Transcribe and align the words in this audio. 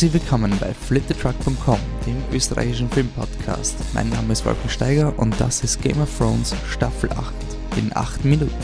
Herzlich 0.00 0.22
willkommen 0.22 0.58
bei 0.58 0.72
flittetruck.com, 0.72 1.78
dem 2.06 2.16
österreichischen 2.32 2.88
Filmpodcast. 2.88 3.76
Mein 3.92 4.08
Name 4.08 4.32
ist 4.32 4.46
Wolfgang 4.46 4.70
Steiger 4.70 5.18
und 5.18 5.38
das 5.38 5.62
ist 5.62 5.82
Game 5.82 6.00
of 6.00 6.08
Thrones 6.16 6.54
Staffel 6.70 7.12
8 7.12 7.34
in 7.76 7.94
8 7.94 8.24
Minuten. 8.24 8.54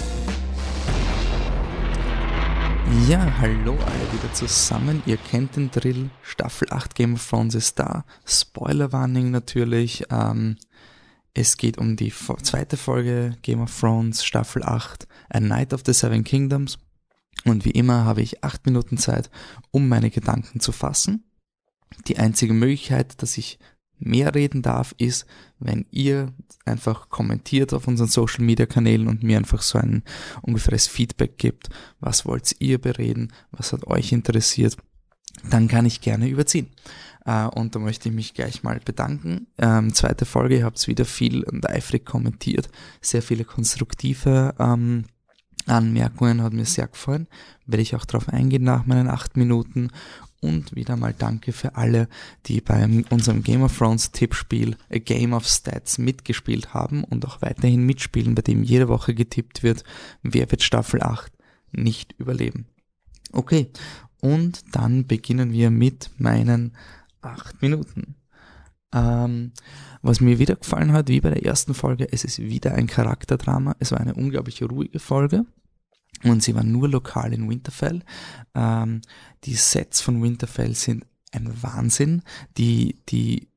Ja, 3.07 3.39
hallo 3.39 3.73
alle 3.73 4.13
wieder 4.15 4.33
zusammen. 4.33 5.03
Ihr 5.05 5.19
kennt 5.19 5.57
den 5.57 5.71
Drill. 5.71 6.09
Staffel 6.23 6.69
8 6.71 6.95
Game 6.95 7.13
of 7.13 7.29
Thrones 7.29 7.55
ist 7.55 7.79
da. 7.79 8.07
Spoiler-Warning 8.25 9.31
natürlich. 9.31 10.05
Ähm, 10.11 10.57
es 11.35 11.59
geht 11.59 11.77
um 11.77 11.97
die 11.97 12.15
zweite 12.45 12.79
Folge 12.79 13.37
Game 13.43 13.61
of 13.61 13.79
Thrones 13.79 14.25
Staffel 14.25 14.63
8, 14.63 15.07
A 15.29 15.41
Night 15.41 15.75
of 15.75 15.83
the 15.85 15.93
Seven 15.93 16.25
Kingdoms. 16.25 16.79
Und 17.45 17.67
wie 17.67 17.73
immer 17.73 18.07
habe 18.07 18.23
ich 18.23 18.43
acht 18.43 18.65
Minuten 18.65 18.97
Zeit, 18.97 19.31
um 19.71 19.87
meine 19.87 20.09
Gedanken 20.09 20.61
zu 20.61 20.73
fassen. 20.73 21.26
Die 22.09 22.19
einzige 22.19 22.53
Möglichkeit, 22.53 23.23
dass 23.23 23.39
ich 23.39 23.59
mehr 23.99 24.35
reden 24.35 24.63
darf, 24.63 24.95
ist, 24.99 25.27
wenn 25.59 25.87
ihr 25.91 26.33
einfach 26.65 27.09
kommentiert 27.09 27.73
auf 27.73 27.89
unseren 27.89 28.09
Social 28.09 28.45
Media 28.45 28.67
Kanälen 28.67 29.09
und 29.09 29.23
mir 29.23 29.39
einfach 29.39 29.63
so 29.63 29.79
ein 29.79 30.03
ungefähres 30.43 30.87
Feedback 30.87 31.39
gibt. 31.39 31.71
Was 32.01 32.27
wollt 32.27 32.57
ihr 32.59 32.81
bereden? 32.81 33.33
Was 33.53 33.73
hat 33.73 33.87
euch 33.87 34.13
interessiert? 34.13 34.77
Dann 35.51 35.69
kann 35.69 35.87
ich 35.87 36.01
gerne 36.01 36.29
überziehen. 36.29 36.71
Uh, 37.29 37.49
und 37.57 37.75
da 37.75 37.81
möchte 37.81 38.09
ich 38.09 38.15
mich 38.15 38.35
gleich 38.35 38.63
mal 38.63 38.79
bedanken. 38.79 39.49
Ähm, 39.59 39.93
zweite 39.93 40.25
Folge, 40.25 40.59
ihr 40.59 40.65
habt 40.65 40.87
wieder 40.87 41.05
viel 41.05 41.43
und 41.43 41.69
eifrig 41.69 42.07
kommentiert, 42.07 42.69
sehr 43.01 43.21
viele 43.21 43.45
konstruktive 43.45 44.55
ähm, 44.61 45.07
Anmerkungen 45.67 46.43
hat 46.43 46.53
mir 46.53 46.65
sehr 46.65 46.87
gefallen. 46.89 47.27
Werde 47.67 47.83
ich 47.83 47.97
auch 47.97 48.05
darauf 48.05 48.29
eingehen 48.29 48.63
nach 48.63 48.87
meinen 48.87 49.09
acht 49.09 49.37
Minuten. 49.37 49.91
Und 50.41 50.77
wieder 50.77 50.97
mal 50.97 51.15
danke 51.17 51.53
für 51.53 51.77
alle, 51.77 52.09
die 52.47 52.61
bei 52.61 52.85
unserem 53.11 53.43
Game 53.43 53.63
of 53.63 53.77
Thrones 53.77 54.13
Tippspiel 54.13 54.77
A 54.91 54.99
Game 54.99 55.33
of 55.33 55.47
Stats 55.47 55.99
mitgespielt 55.99 56.75
haben 56.75 57.05
und 57.05 57.25
auch 57.27 57.43
weiterhin 57.43 57.85
mitspielen, 57.85 58.35
bei 58.35 58.43
dem 58.43 58.63
jede 58.63 58.89
Woche 58.89 59.15
getippt 59.15 59.63
wird, 59.63 59.85
wer 60.23 60.51
wird 60.51 60.63
Staffel 60.63 61.03
8 61.03 61.33
nicht 61.73 62.15
überleben. 62.19 62.67
Okay, 63.33 63.71
und 64.21 64.65
dann 64.73 65.07
beginnen 65.07 65.53
wir 65.53 65.71
mit 65.71 66.11
meinen 66.19 66.73
acht 67.21 67.61
Minuten. 67.61 68.17
Ähm, 68.95 69.53
was 70.03 70.21
mir 70.21 70.39
wieder 70.39 70.57
gefallen 70.57 70.93
hat, 70.93 71.09
wie 71.09 71.21
bei 71.21 71.31
der 71.31 71.45
ersten 71.45 71.75
Folge, 71.75 72.09
es 72.13 72.25
ist 72.25 72.39
wieder 72.39 72.75
ein 72.75 72.87
Charakterdrama. 72.87 73.75
Es 73.79 73.93
war 73.93 74.01
eine 74.01 74.15
unglaublich 74.15 74.63
ruhige 74.63 75.01
Folge. 75.01 75.45
Und 76.25 76.43
sie 76.43 76.55
war 76.55 76.65
nur 76.65 76.89
lokal 76.89 77.33
in 77.33 77.49
Winterfell. 77.49 78.03
Ähm, 78.55 79.03
die 79.45 79.55
Sets 79.55 80.01
von 80.01 80.23
Winterfell 80.23 80.75
sind 80.75 81.05
ein 81.33 81.63
Wahnsinn. 81.63 82.23
Die, 82.57 83.01
die 83.09 83.49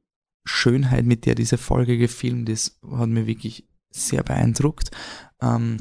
Schönheit, 0.44 1.06
mit 1.06 1.26
der 1.26 1.36
diese 1.36 1.58
Folge 1.58 1.98
gefilmt 1.98 2.50
ist, 2.50 2.80
hat 2.92 3.10
mir 3.10 3.28
wirklich 3.28 3.68
sehr 3.92 4.24
beeindruckt. 4.24 4.92
Ähm, 5.42 5.78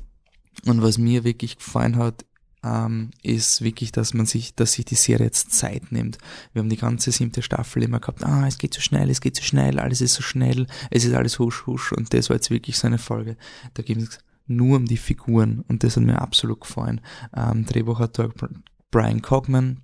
und 0.66 0.82
was 0.82 0.98
mir 0.98 1.24
wirklich 1.24 1.58
gefallen 1.58 1.96
hat, 1.96 2.24
ähm, 2.64 3.10
ist 3.22 3.62
wirklich, 3.62 3.92
dass 3.92 4.14
man 4.14 4.26
sich, 4.26 4.54
dass 4.54 4.72
sich 4.72 4.84
die 4.84 4.96
Serie 4.96 5.26
jetzt 5.26 5.52
Zeit 5.52 5.92
nimmt. 5.92 6.18
Wir 6.52 6.60
haben 6.60 6.68
die 6.68 6.76
ganze 6.76 7.12
siebte 7.12 7.42
Staffel 7.42 7.82
immer 7.82 8.00
gehabt, 8.00 8.24
ah, 8.24 8.46
es 8.46 8.58
geht 8.58 8.74
so 8.74 8.80
schnell, 8.80 9.10
es 9.10 9.20
geht 9.20 9.36
so 9.36 9.42
schnell, 9.42 9.78
alles 9.78 10.00
ist 10.00 10.14
so 10.14 10.22
schnell, 10.22 10.66
es 10.90 11.04
ist 11.04 11.14
alles 11.14 11.38
husch 11.38 11.66
husch 11.66 11.92
und 11.92 12.12
das 12.12 12.28
war 12.30 12.36
jetzt 12.36 12.50
wirklich 12.50 12.76
so 12.76 12.86
eine 12.86 12.98
Folge. 12.98 13.36
Da 13.74 13.82
ging 13.82 14.00
es 14.00 14.18
nur 14.48 14.77
um 14.77 14.86
die 14.86 14.96
Figuren 14.96 15.64
und 15.68 15.84
das 15.84 15.96
hat 15.96 16.02
mir 16.02 16.20
absolut 16.20 16.60
gefallen. 16.60 17.00
Ähm, 17.36 17.64
Drehbuchautor 17.66 18.32
Brian 18.91 19.22
Cogman 19.22 19.82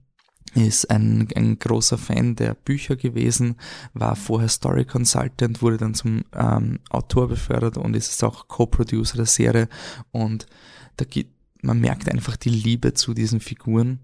ist 0.55 0.91
ein, 0.91 1.29
ein 1.34 1.59
großer 1.59 1.98
Fan 1.98 2.37
der 2.37 2.55
Bücher 2.55 2.97
gewesen, 2.97 3.57
war 3.92 4.17
vorher 4.17 4.48
Story 4.48 4.85
Consultant, 4.85 5.62
wurde 5.62 5.79
dann 5.79 5.95
zum 5.95 6.25
ähm, 6.33 6.81
Autor 6.91 7.29
befördert 7.29 7.77
und 7.77 7.95
ist 7.95 8.23
auch 8.25 8.48
Co-Producer 8.48 9.17
der 9.17 9.27
Serie 9.27 9.69
und 10.11 10.47
da 10.96 11.05
gibt 11.05 11.35
man 11.64 11.81
merkt 11.81 12.11
einfach 12.11 12.36
die 12.36 12.51
Liebe 12.51 12.92
zu 12.92 13.14
diesen 13.14 13.41
Figuren. 13.41 14.01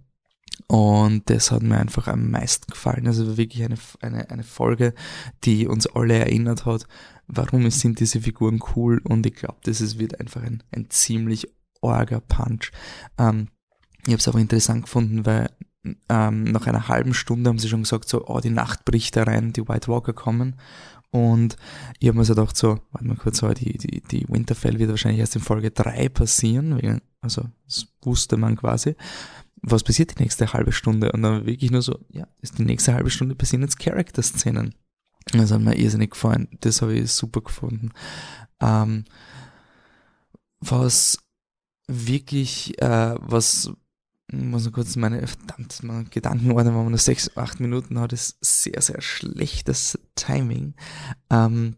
Und 0.66 1.28
das 1.30 1.50
hat 1.50 1.62
mir 1.62 1.78
einfach 1.78 2.06
am 2.06 2.30
meisten 2.30 2.70
gefallen. 2.70 3.06
Also 3.06 3.36
wirklich 3.36 3.64
eine, 3.64 3.76
eine, 4.00 4.30
eine 4.30 4.44
Folge, 4.44 4.94
die 5.44 5.66
uns 5.66 5.86
alle 5.86 6.14
erinnert 6.14 6.64
hat, 6.64 6.86
warum 7.26 7.68
sind 7.70 8.00
diese 8.00 8.20
Figuren 8.20 8.60
cool. 8.76 9.00
Und 9.02 9.26
ich 9.26 9.34
glaube, 9.34 9.58
das 9.64 9.80
ist, 9.80 9.98
wird 9.98 10.20
einfach 10.20 10.42
ein, 10.42 10.62
ein 10.70 10.88
ziemlich 10.90 11.48
orger 11.80 12.20
Punch. 12.20 12.70
Ähm, 13.18 13.48
ich 14.02 14.12
habe 14.12 14.18
es 14.18 14.28
aber 14.28 14.38
interessant 14.38 14.84
gefunden, 14.84 15.26
weil 15.26 15.50
ähm, 16.08 16.44
nach 16.44 16.66
einer 16.66 16.88
halben 16.88 17.14
Stunde 17.14 17.48
haben 17.48 17.58
sie 17.58 17.68
schon 17.68 17.82
gesagt, 17.82 18.08
so, 18.08 18.26
oh, 18.26 18.40
die 18.40 18.50
Nacht 18.50 18.84
bricht 18.84 19.16
da 19.16 19.24
rein, 19.24 19.52
die 19.52 19.66
White 19.68 19.88
Walker 19.88 20.12
kommen. 20.12 20.56
Und 21.10 21.56
ich 21.98 22.08
habe 22.08 22.18
mir 22.18 22.24
so 22.24 22.34
gedacht, 22.34 22.56
so, 22.56 22.80
warte 22.92 23.06
mal 23.06 23.16
kurz, 23.16 23.38
so, 23.38 23.48
die, 23.52 23.76
die, 23.76 24.00
die 24.02 24.28
Winterfell 24.28 24.78
wird 24.78 24.90
wahrscheinlich 24.90 25.20
erst 25.20 25.34
in 25.34 25.42
Folge 25.42 25.70
drei 25.70 26.08
passieren, 26.08 27.00
also 27.20 27.42
das 27.66 27.88
wusste 28.02 28.36
man 28.36 28.56
quasi. 28.56 28.94
Was 29.62 29.84
passiert 29.84 30.18
die 30.18 30.22
nächste 30.22 30.52
halbe 30.52 30.72
Stunde? 30.72 31.12
Und 31.12 31.22
dann 31.22 31.46
wirklich 31.46 31.70
nur 31.70 31.82
so, 31.82 31.98
ja, 32.10 32.26
ist 32.40 32.58
die 32.58 32.64
nächste 32.64 32.94
halbe 32.94 33.10
Stunde 33.10 33.34
passieren 33.34 33.62
jetzt 33.62 33.78
Charakter-Szenen. 33.78 34.74
Das 35.32 35.52
hat 35.52 35.60
mir 35.60 35.76
irrsinnig 35.76 36.12
gefallen. 36.12 36.48
Das 36.60 36.80
habe 36.82 36.94
ich 36.94 37.12
super 37.12 37.42
gefunden. 37.42 37.90
Ähm, 38.60 39.04
was 40.60 41.18
wirklich, 41.86 42.80
äh, 42.80 43.14
was 43.18 43.70
muss 44.32 44.64
nur 44.64 44.72
kurz 44.72 44.96
meine, 44.96 45.26
verdammt, 45.26 45.82
meine 45.82 46.04
Gedanken 46.04 46.52
ordnen, 46.52 46.74
wenn 46.74 46.82
man 46.82 46.90
nur 46.90 46.98
sechs, 46.98 47.36
acht 47.36 47.60
Minuten 47.60 47.98
hat, 47.98 48.12
ist 48.12 48.36
sehr, 48.40 48.80
sehr 48.80 49.00
schlechtes 49.00 49.98
Timing. 50.14 50.74
Ähm, 51.30 51.76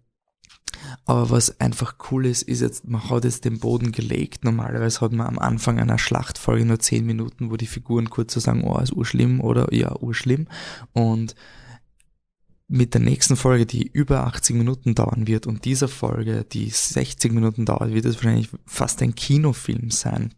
aber 1.04 1.30
was 1.30 1.60
einfach 1.60 1.96
cool 2.10 2.26
ist, 2.26 2.42
ist 2.42 2.60
jetzt, 2.60 2.86
man 2.86 3.08
hat 3.08 3.24
jetzt 3.24 3.44
den 3.44 3.58
Boden 3.58 3.92
gelegt. 3.92 4.44
Normalerweise 4.44 5.00
hat 5.00 5.12
man 5.12 5.26
am 5.26 5.38
Anfang 5.38 5.78
einer 5.78 5.98
Schlachtfolge 5.98 6.64
nur 6.64 6.78
zehn 6.78 7.04
Minuten, 7.04 7.50
wo 7.50 7.56
die 7.56 7.66
Figuren 7.66 8.10
kurz 8.10 8.34
so 8.34 8.40
sagen, 8.40 8.64
oh, 8.64 8.78
ist 8.78 8.92
urschlimm 8.92 9.40
oder 9.40 9.72
ja, 9.72 9.94
urschlimm. 10.00 10.46
Und 10.92 11.34
mit 12.68 12.94
der 12.94 13.00
nächsten 13.00 13.36
Folge, 13.36 13.66
die 13.66 13.86
über 13.86 14.26
80 14.26 14.56
Minuten 14.56 14.94
dauern 14.94 15.26
wird 15.26 15.46
und 15.46 15.64
dieser 15.64 15.88
Folge, 15.88 16.44
die 16.50 16.70
60 16.70 17.32
Minuten 17.32 17.66
dauert, 17.66 17.92
wird 17.92 18.06
es 18.06 18.16
wahrscheinlich 18.16 18.48
fast 18.64 19.02
ein 19.02 19.14
Kinofilm 19.14 19.90
sein 19.90 20.34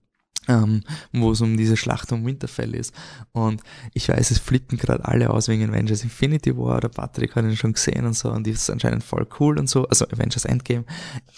ähm, 0.49 0.82
wo 1.12 1.32
es 1.32 1.41
um 1.41 1.56
diese 1.56 1.77
Schlacht 1.77 2.12
um 2.12 2.25
Winterfell 2.27 2.75
ist. 2.75 2.94
Und 3.32 3.62
ich 3.93 4.09
weiß, 4.09 4.31
es 4.31 4.38
flippen 4.38 4.78
gerade 4.78 5.05
alle 5.05 5.31
aus 5.31 5.49
wegen 5.49 5.69
Avengers 5.69 6.03
Infinity 6.03 6.56
War, 6.56 6.81
der 6.81 6.88
Patrick 6.88 7.34
hat 7.37 7.44
ihn 7.44 7.56
schon 7.56 7.72
gesehen 7.72 8.06
und 8.06 8.15
so, 8.15 8.31
und 8.31 8.47
die 8.47 8.53
ist 8.53 8.71
anscheinend 8.71 9.05
voll 9.05 9.27
cool 9.41 9.59
und 9.59 9.69
so, 9.69 9.87
also 9.88 10.06
Avengers 10.06 10.44
Endgame. 10.44 10.84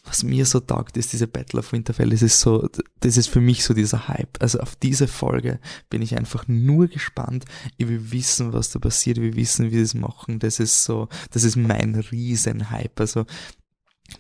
Was 0.04 0.22
mir 0.22 0.46
so 0.46 0.60
taugt, 0.60 0.96
ist 0.96 1.12
diese 1.12 1.26
Battle 1.26 1.60
of 1.60 1.72
Winterfell, 1.72 2.10
das 2.10 2.22
ist 2.22 2.40
so, 2.40 2.68
das 3.00 3.16
ist 3.16 3.28
für 3.28 3.40
mich 3.40 3.64
so 3.64 3.74
dieser 3.74 4.08
Hype. 4.08 4.40
Also 4.40 4.60
auf 4.60 4.76
diese 4.76 5.08
Folge 5.08 5.58
bin 5.90 6.02
ich 6.02 6.16
einfach 6.16 6.48
nur 6.48 6.88
gespannt. 6.88 7.44
Ich 7.76 7.88
will 7.88 8.12
wissen, 8.12 8.52
was 8.52 8.70
da 8.70 8.78
passiert, 8.78 9.18
will 9.18 9.36
wissen, 9.36 9.70
wie 9.70 9.76
sie 9.76 9.82
es 9.82 9.94
machen. 9.94 10.38
Das 10.38 10.60
ist 10.60 10.84
so, 10.84 11.08
das 11.30 11.44
ist 11.44 11.56
mein 11.56 11.94
riesen 11.94 12.70
Hype. 12.70 13.00
Also 13.00 13.26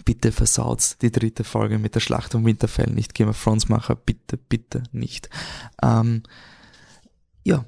Bitte 0.04 0.32
versaut 0.32 0.96
die 1.02 1.10
dritte 1.10 1.44
Folge 1.44 1.78
mit 1.78 1.94
der 1.94 2.00
Schlacht 2.00 2.34
um 2.34 2.44
Winterfell 2.44 2.92
nicht. 2.92 3.14
Game 3.14 3.28
of 3.28 3.42
Thrones 3.42 3.68
Macher, 3.68 3.96
bitte, 3.96 4.36
bitte 4.36 4.82
nicht. 4.92 5.28
Ähm, 5.82 6.22
ja. 7.44 7.64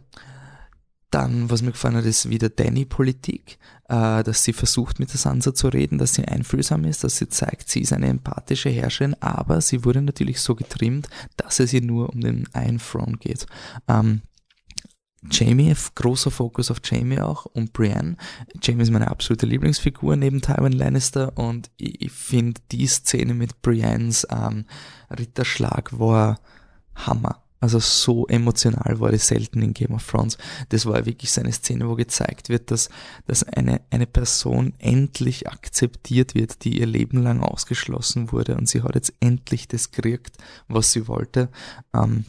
Dann, 1.11 1.49
was 1.49 1.62
mir 1.62 1.73
gefallen 1.73 1.97
hat, 1.97 2.05
ist 2.05 2.29
wieder 2.29 2.51
Danny-Politik, 2.51 3.59
äh, 3.89 4.23
dass 4.23 4.45
sie 4.45 4.53
versucht 4.53 4.99
mit 4.99 5.11
der 5.11 5.17
Sansa 5.19 5.55
zu 5.55 5.69
reden, 5.69 5.97
dass 5.97 6.12
sie 6.12 6.27
einfühlsam 6.27 6.84
ist, 6.84 7.03
dass 7.03 7.17
sie 7.17 7.31
zeigt, 7.31 7.71
sie 7.71 7.81
ist 7.81 7.95
eine 7.95 8.09
empathische 8.09 8.69
Herrscherin, 8.69 9.17
aber 9.21 9.62
sie 9.62 9.87
wurde 9.87 10.03
natürlich 10.03 10.41
so 10.43 10.55
getrimmt, 10.55 11.09
dass 11.39 11.61
es 11.61 11.73
ihr 11.73 11.81
nur 11.81 12.11
um 12.11 12.21
den 12.21 12.47
einen 12.53 12.79
Throne 12.79 13.17
geht. 13.17 13.47
Ähm, 13.89 14.21
Jamie, 15.31 15.75
großer 15.95 16.31
Fokus 16.31 16.70
auf 16.70 16.79
Jamie 16.85 17.20
auch 17.20 17.44
und 17.47 17.73
Brienne. 17.73 18.17
Jamie 18.62 18.82
ist 18.82 18.91
meine 18.91 19.11
absolute 19.11 19.47
Lieblingsfigur 19.47 20.17
neben 20.17 20.41
Tywin 20.41 20.73
Lannister 20.73 21.37
und 21.37 21.70
ich, 21.76 22.00
ich 22.03 22.12
finde 22.12 22.61
die 22.70 22.87
Szene 22.87 23.35
mit 23.35 23.61
Briennes 23.61 24.26
ähm, 24.31 24.65
Ritterschlag 25.11 25.99
war 25.99 26.38
Hammer. 26.94 27.43
Also 27.61 27.81
so 27.81 28.26
emotional 28.29 29.00
war 29.00 29.11
das 29.11 29.26
selten 29.26 29.62
in 29.62 29.75
Game 29.75 29.93
of 29.93 30.09
Thrones. 30.09 30.38
Das 30.69 30.87
war 30.87 31.05
wirklich 31.06 31.32
so 31.32 31.41
eine 31.41 31.50
Szene, 31.50 31.88
wo 31.88 31.97
gezeigt 31.97 32.49
wird, 32.49 32.70
dass, 32.70 32.88
dass 33.26 33.43
eine, 33.43 33.81
eine 33.91 34.06
Person 34.06 34.75
endlich 34.79 35.49
akzeptiert 35.49 36.37
wird, 36.37 36.65
die 36.65 36.79
ihr 36.79 36.87
Leben 36.87 37.20
lang 37.20 37.43
ausgeschlossen 37.43 38.31
wurde 38.31 38.56
und 38.56 38.69
sie 38.69 38.82
hat 38.82 38.94
jetzt 38.94 39.12
endlich 39.19 39.67
das 39.67 39.91
gekriegt, 39.91 40.37
was 40.69 40.93
sie 40.93 41.09
wollte. 41.09 41.49
Ähm, 41.93 42.26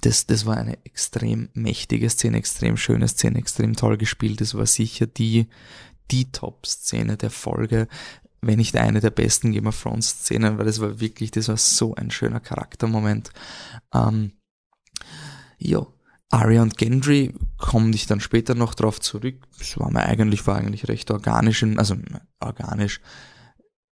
das, 0.00 0.26
das 0.26 0.46
war 0.46 0.56
eine 0.56 0.84
extrem 0.84 1.48
mächtige 1.54 2.08
Szene, 2.10 2.38
extrem 2.38 2.76
schöne 2.76 3.08
Szene, 3.08 3.38
extrem 3.38 3.74
toll 3.76 3.96
gespielt. 3.96 4.40
Das 4.40 4.54
war 4.54 4.66
sicher 4.66 5.06
die, 5.06 5.48
die 6.10 6.30
Top-Szene 6.30 7.16
der 7.16 7.30
Folge, 7.30 7.88
wenn 8.40 8.58
nicht 8.58 8.76
eine 8.76 9.00
der 9.00 9.10
besten 9.10 9.52
Game 9.52 9.66
of 9.66 9.80
Thrones 9.80 10.08
Szenen, 10.08 10.58
weil 10.58 10.66
das 10.66 10.80
war 10.80 11.00
wirklich, 11.00 11.30
das 11.30 11.48
war 11.48 11.56
so 11.56 11.94
ein 11.94 12.10
schöner 12.10 12.40
Charaktermoment. 12.40 13.30
Ähm, 13.92 14.32
ja, 15.58 15.86
Arya 16.30 16.62
und 16.62 16.76
Gendry 16.76 17.34
komme 17.56 17.90
ich 17.94 18.06
dann 18.06 18.20
später 18.20 18.54
noch 18.54 18.74
drauf 18.74 19.00
zurück. 19.00 19.46
Es 19.60 19.78
war 19.78 19.90
mir 19.90 20.04
eigentlich, 20.04 20.46
war 20.46 20.56
eigentlich 20.56 20.88
recht 20.88 21.10
organisch, 21.10 21.62
in, 21.62 21.78
also 21.78 21.96
organisch. 22.40 23.00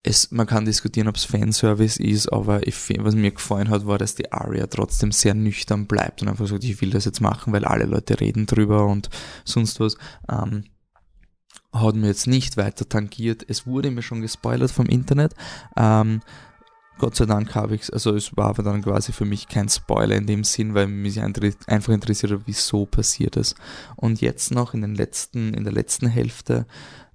Es, 0.06 0.30
man 0.30 0.46
kann 0.46 0.66
diskutieren, 0.66 1.08
ob 1.08 1.16
es 1.16 1.24
Fanservice 1.24 2.00
ist, 2.00 2.30
aber 2.30 2.66
ich, 2.66 2.76
was 2.98 3.14
mir 3.14 3.30
gefallen 3.30 3.70
hat, 3.70 3.86
war, 3.86 3.96
dass 3.96 4.14
die 4.14 4.30
Arya 4.30 4.66
trotzdem 4.66 5.12
sehr 5.12 5.34
nüchtern 5.34 5.86
bleibt 5.86 6.20
und 6.20 6.28
einfach 6.28 6.46
sagt, 6.46 6.62
ich 6.62 6.80
will 6.82 6.90
das 6.90 7.06
jetzt 7.06 7.22
machen, 7.22 7.54
weil 7.54 7.64
alle 7.64 7.86
Leute 7.86 8.20
reden 8.20 8.44
drüber 8.44 8.86
und 8.86 9.08
sonst 9.44 9.80
was. 9.80 9.96
Ähm, 10.30 10.64
hat 11.72 11.96
mir 11.96 12.06
jetzt 12.06 12.26
nicht 12.26 12.56
weiter 12.56 12.88
tangiert. 12.88 13.44
Es 13.48 13.66
wurde 13.66 13.90
mir 13.90 14.02
schon 14.02 14.20
gespoilert 14.20 14.70
vom 14.70 14.86
Internet. 14.86 15.34
Ähm, 15.76 16.20
Gott 16.98 17.16
sei 17.16 17.26
Dank 17.26 17.54
habe 17.56 17.74
ich 17.74 17.92
also 17.92 18.14
es 18.14 18.36
war 18.36 18.50
aber 18.50 18.62
dann 18.62 18.82
quasi 18.82 19.12
für 19.12 19.24
mich 19.24 19.48
kein 19.48 19.68
Spoiler 19.68 20.14
in 20.14 20.26
dem 20.26 20.44
Sinn, 20.44 20.74
weil 20.74 20.86
mich 20.86 21.20
einfach 21.20 21.92
interessiert 21.92 22.32
hat, 22.32 22.42
wieso 22.46 22.86
passiert 22.86 23.36
es. 23.36 23.56
Und 23.96 24.20
jetzt 24.20 24.52
noch 24.52 24.74
in 24.74 24.82
den 24.82 24.94
letzten, 24.94 25.54
in 25.54 25.64
der 25.64 25.72
letzten 25.72 26.06
Hälfte 26.06 26.66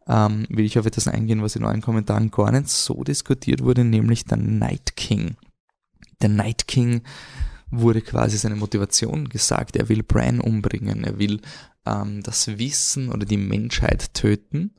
ähm, 0.09 0.45
will 0.49 0.65
ich 0.65 0.79
auf 0.79 0.85
etwas 0.85 1.07
eingehen, 1.07 1.41
was 1.41 1.55
in 1.55 1.63
euren 1.63 1.81
Kommentaren 1.81 2.31
gar 2.31 2.51
nicht 2.51 2.69
so 2.69 3.03
diskutiert 3.03 3.63
wurde, 3.63 3.85
nämlich 3.85 4.25
der 4.25 4.37
Night 4.37 4.95
King. 4.95 5.35
Der 6.21 6.29
Night 6.29 6.67
King 6.67 7.01
wurde 7.69 8.01
quasi 8.01 8.37
seine 8.37 8.55
Motivation 8.55 9.29
gesagt. 9.29 9.75
Er 9.75 9.87
will 9.87 10.03
Bran 10.03 10.41
umbringen, 10.41 11.03
er 11.03 11.19
will 11.19 11.39
ähm, 11.85 12.23
das 12.23 12.47
Wissen 12.57 13.09
oder 13.09 13.25
die 13.25 13.37
Menschheit 13.37 14.13
töten. 14.15 14.71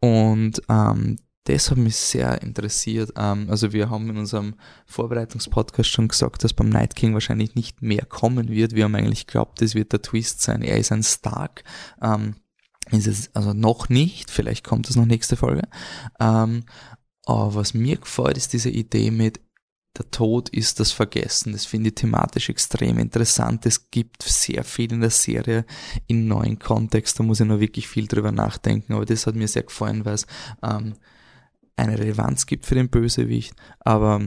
Und 0.00 0.62
ähm, 0.68 1.18
das 1.44 1.70
hat 1.70 1.78
mich 1.78 1.96
sehr 1.96 2.40
interessiert. 2.42 3.12
Ähm, 3.16 3.48
also 3.50 3.72
wir 3.72 3.90
haben 3.90 4.08
in 4.08 4.18
unserem 4.18 4.54
Vorbereitungspodcast 4.86 5.90
schon 5.90 6.08
gesagt, 6.08 6.44
dass 6.44 6.52
beim 6.52 6.68
Night 6.68 6.94
King 6.94 7.12
wahrscheinlich 7.12 7.56
nicht 7.56 7.82
mehr 7.82 8.04
kommen 8.04 8.48
wird. 8.48 8.74
Wir 8.74 8.84
haben 8.84 8.94
eigentlich 8.94 9.26
geglaubt, 9.26 9.60
das 9.60 9.74
wird 9.74 9.92
der 9.92 10.02
Twist 10.02 10.42
sein. 10.42 10.62
Er 10.62 10.78
ist 10.78 10.92
ein 10.92 11.02
Stark. 11.02 11.64
Ähm, 12.92 12.98
ist 12.98 13.06
es 13.06 13.34
also 13.34 13.52
noch 13.52 13.88
nicht, 13.88 14.30
vielleicht 14.30 14.64
kommt 14.64 14.88
es 14.88 14.96
noch 14.96 15.06
nächste 15.06 15.36
Folge. 15.36 15.62
Ähm, 16.18 16.64
aber 17.26 17.54
was 17.54 17.74
mir 17.74 17.96
gefällt, 17.96 18.36
ist 18.36 18.52
diese 18.52 18.70
Idee 18.70 19.10
mit, 19.10 19.40
der 19.98 20.10
Tod 20.10 20.48
ist 20.50 20.78
das 20.78 20.92
Vergessen. 20.92 21.52
Das 21.52 21.66
finde 21.66 21.88
ich 21.88 21.96
thematisch 21.96 22.48
extrem 22.48 22.98
interessant. 22.98 23.66
Es 23.66 23.90
gibt 23.90 24.22
sehr 24.22 24.62
viel 24.62 24.92
in 24.92 25.00
der 25.00 25.10
Serie 25.10 25.64
in 26.06 26.28
neuen 26.28 26.58
Kontext. 26.58 27.18
Da 27.18 27.24
muss 27.24 27.40
ich 27.40 27.46
noch 27.46 27.60
wirklich 27.60 27.88
viel 27.88 28.06
drüber 28.06 28.30
nachdenken. 28.30 28.92
Aber 28.92 29.04
das 29.04 29.26
hat 29.26 29.34
mir 29.34 29.48
sehr 29.48 29.64
gefallen, 29.64 30.04
weil 30.04 30.14
es 30.14 30.26
ähm, 30.62 30.94
eine 31.74 31.98
Relevanz 31.98 32.46
gibt 32.46 32.66
für 32.66 32.76
den 32.76 32.88
Bösewicht. 32.88 33.54
Aber 33.80 34.20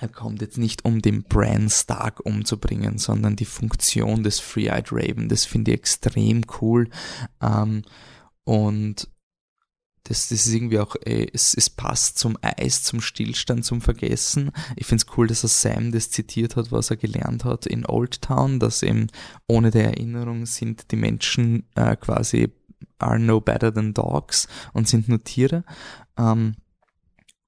er 0.00 0.08
kommt 0.08 0.40
jetzt 0.40 0.56
nicht, 0.56 0.84
um 0.84 1.02
den 1.02 1.22
Bran 1.24 1.68
Stark 1.68 2.20
umzubringen, 2.24 2.98
sondern 2.98 3.36
die 3.36 3.44
Funktion 3.44 4.22
des 4.22 4.40
Free-Eyed 4.40 4.90
Raven. 4.90 5.28
Das 5.28 5.44
finde 5.44 5.72
ich 5.72 5.78
extrem 5.78 6.42
cool. 6.60 6.88
Ähm, 7.42 7.82
und 8.44 9.08
das, 10.04 10.28
das 10.28 10.46
ist 10.46 10.54
irgendwie 10.54 10.78
auch, 10.78 10.96
äh, 11.04 11.26
es, 11.32 11.52
es 11.54 11.68
passt 11.68 12.18
zum 12.18 12.38
Eis, 12.40 12.82
zum 12.82 13.02
Stillstand, 13.02 13.64
zum 13.66 13.82
Vergessen. 13.82 14.52
Ich 14.76 14.86
finde 14.86 15.04
es 15.04 15.18
cool, 15.18 15.26
dass 15.26 15.44
er 15.44 15.50
Sam 15.50 15.92
das 15.92 16.10
zitiert 16.10 16.56
hat, 16.56 16.72
was 16.72 16.90
er 16.90 16.96
gelernt 16.96 17.44
hat 17.44 17.66
in 17.66 17.84
Old 17.84 18.22
Town, 18.22 18.58
dass 18.58 18.82
eben 18.82 19.08
ohne 19.46 19.70
der 19.70 19.84
Erinnerung 19.84 20.46
sind 20.46 20.90
die 20.90 20.96
Menschen 20.96 21.64
äh, 21.74 21.94
quasi 21.96 22.50
are 22.98 23.18
no 23.18 23.40
better 23.40 23.72
than 23.72 23.92
dogs 23.92 24.48
und 24.72 24.88
sind 24.88 25.08
nur 25.08 25.22
Tiere. 25.22 25.64
Ähm, 26.16 26.54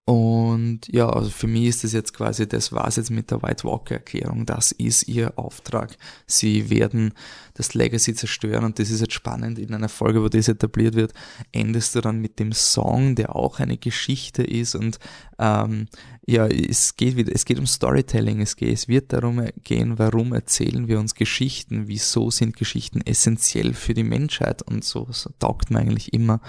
und 0.05 0.81
ja, 0.89 1.09
also 1.09 1.31
für 1.31 1.47
mich 1.47 1.67
ist 1.67 1.85
das 1.85 1.93
jetzt 1.93 2.13
quasi, 2.13 2.49
das 2.49 2.73
war's 2.73 2.97
jetzt 2.97 3.13
mit 3.13 3.31
der 3.31 3.41
White 3.41 3.63
Walker 3.63 3.95
Erklärung. 3.95 4.47
Das 4.47 4.73
ist 4.73 5.07
ihr 5.07 5.39
Auftrag. 5.39 5.97
Sie 6.27 6.71
werden 6.71 7.15
das 7.55 7.75
Legacy 7.75 8.13
zerstören 8.13 8.65
und 8.65 8.81
das 8.81 8.91
ist 8.91 9.01
jetzt 9.01 9.13
spannend. 9.13 9.61
In 9.61 9.73
einer 9.73 9.89
Folge, 9.89 10.21
wo 10.21 10.29
das 10.29 10.49
etabliert 10.49 10.97
wird, 10.97 11.15
endest 11.53 11.95
du 11.95 12.01
dann 12.01 12.21
mit 12.21 12.41
dem 12.41 12.51
Song, 12.53 13.15
der 13.15 13.37
auch 13.37 13.61
eine 13.61 13.79
Geschichte 13.79 14.43
ist 14.43 14.75
und 14.75 14.99
ähm, 15.39 15.87
ja, 16.27 16.49
es 16.49 16.97
geht 16.97 17.17
wieder, 17.17 17.33
es 17.33 17.45
geht 17.45 17.61
um 17.61 17.67
Storytelling. 17.67 18.41
Es 18.41 18.57
geht, 18.57 18.73
es 18.73 18.89
wird 18.89 19.13
darum 19.13 19.49
gehen, 19.63 20.01
warum 20.01 20.33
erzählen 20.33 20.89
wir 20.89 20.99
uns 20.99 21.15
Geschichten? 21.15 21.87
Wieso 21.87 22.31
sind 22.33 22.57
Geschichten 22.57 23.03
essentiell 23.03 23.73
für 23.73 23.95
die 23.95 24.05
Menschheit? 24.05 24.63
Und 24.63 24.85
so, 24.85 25.07
so 25.11 25.31
taugt 25.39 25.71
man 25.71 25.83
eigentlich 25.83 26.13
immer. 26.13 26.41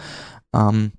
Ähm, 0.53 0.91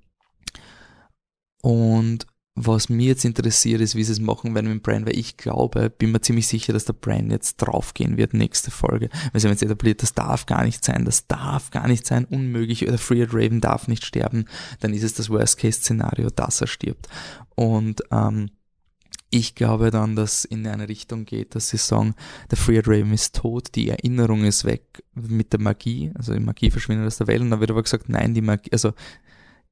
und 1.62 2.27
was 2.56 2.89
mir 2.89 3.09
jetzt 3.09 3.25
interessiert 3.25 3.81
ist, 3.81 3.97
wie 3.97 4.05
sie 4.05 4.12
es 4.12 4.21
machen 4.21 4.55
werden 4.55 4.73
mit 4.73 4.83
Brian, 4.85 5.06
weil 5.06 5.19
ich 5.19 5.37
glaube, 5.37 5.91
bin 5.91 6.12
mir 6.12 6.21
ziemlich 6.21 6.47
sicher, 6.47 6.73
dass 6.73 6.85
der 6.85 6.93
Brian 6.93 7.31
jetzt 7.31 7.56
draufgehen 7.56 8.17
wird, 8.17 8.33
nächste 8.33 8.71
Folge. 8.71 9.09
Weil 9.33 9.41
sie 9.41 9.49
haben 9.49 9.55
jetzt 9.55 9.62
etabliert, 9.65 10.03
das 10.03 10.15
darf 10.15 10.47
gar 10.47 10.65
nicht 10.65 10.85
sein, 10.85 11.05
das 11.05 11.27
darf 11.27 11.71
gar 11.71 11.89
nicht 11.89 12.06
sein, 12.06 12.25
unmöglich, 12.25 12.87
oder 12.87 12.97
Freehead 12.97 13.31
Raven 13.33 13.61
darf 13.61 13.89
nicht 13.89 14.05
sterben, 14.05 14.45
dann 14.79 14.95
ist 14.95 15.03
es 15.03 15.15
das 15.15 15.31
Worst-Case-Szenario, 15.31 16.31
dass 16.31 16.61
er 16.61 16.69
stirbt. 16.69 17.09
Und 17.56 18.03
ähm, 18.12 18.51
ich 19.31 19.56
glaube 19.56 19.91
dann, 19.91 20.15
dass 20.15 20.45
in 20.45 20.65
eine 20.65 20.89
Richtung 20.89 21.25
geht, 21.25 21.56
dass 21.56 21.71
sie 21.71 21.77
sagen, 21.77 22.15
der 22.53 22.59
Freehead 22.59 22.87
Raven 22.87 23.12
ist 23.12 23.35
tot, 23.35 23.75
die 23.75 23.89
Erinnerung 23.89 24.45
ist 24.45 24.65
weg 24.65 25.03
mit 25.15 25.53
der 25.53 25.61
Magie, 25.61 26.12
also 26.15 26.33
die 26.33 26.39
Magie 26.41 26.71
verschwindet 26.71 27.09
aus 27.09 27.17
der 27.17 27.27
Welt, 27.27 27.41
und 27.41 27.51
dann 27.51 27.59
wird 27.59 27.73
aber 27.73 27.83
gesagt, 27.83 28.09
nein, 28.09 28.33
die 28.33 28.43
Magie, 28.43 28.71
also 28.71 28.93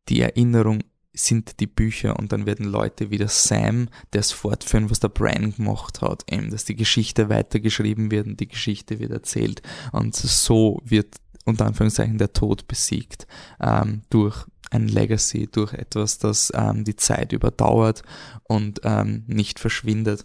die 0.08 0.20
Erinnerung 0.20 0.80
sind 1.14 1.60
die 1.60 1.66
Bücher 1.66 2.18
und 2.18 2.32
dann 2.32 2.46
werden 2.46 2.66
Leute 2.66 3.10
wie 3.10 3.18
der 3.18 3.28
Sam 3.28 3.88
das 4.12 4.32
fortführen, 4.32 4.90
was 4.90 5.00
der 5.00 5.08
Brian 5.08 5.54
gemacht 5.54 6.00
hat, 6.00 6.24
eben, 6.30 6.50
dass 6.50 6.64
die 6.64 6.76
Geschichte 6.76 7.28
weitergeschrieben 7.28 8.10
wird 8.10 8.26
und 8.26 8.40
die 8.40 8.48
Geschichte 8.48 8.98
wird 8.98 9.10
erzählt 9.10 9.62
und 9.92 10.16
so 10.16 10.80
wird 10.84 11.16
unter 11.44 11.66
Anführungszeichen 11.66 12.18
der 12.18 12.32
Tod 12.32 12.66
besiegt 12.66 13.26
ähm, 13.60 14.02
durch 14.10 14.46
ein 14.70 14.88
Legacy, 14.88 15.48
durch 15.50 15.74
etwas, 15.74 16.18
das 16.18 16.50
ähm, 16.54 16.84
die 16.84 16.96
Zeit 16.96 17.32
überdauert 17.32 18.02
und 18.44 18.80
ähm, 18.84 19.24
nicht 19.26 19.58
verschwindet. 19.58 20.24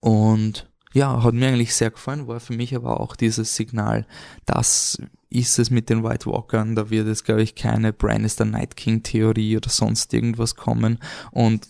Und 0.00 0.69
ja, 0.92 1.22
hat 1.22 1.34
mir 1.34 1.48
eigentlich 1.48 1.74
sehr 1.74 1.90
gefallen, 1.90 2.26
war 2.26 2.40
für 2.40 2.54
mich 2.54 2.74
aber 2.74 3.00
auch 3.00 3.14
dieses 3.14 3.54
Signal, 3.54 4.06
das 4.44 4.98
ist 5.28 5.58
es 5.58 5.70
mit 5.70 5.88
den 5.88 6.02
White 6.02 6.26
Walkern, 6.26 6.74
da 6.74 6.90
wird 6.90 7.06
es, 7.06 7.22
glaube 7.22 7.42
ich, 7.42 7.54
keine 7.54 7.92
Brian 7.92 8.24
ist 8.24 8.40
der 8.40 8.46
Night 8.46 8.76
King 8.76 9.02
Theorie 9.02 9.56
oder 9.56 9.70
sonst 9.70 10.12
irgendwas 10.12 10.56
kommen 10.56 10.98
und 11.30 11.68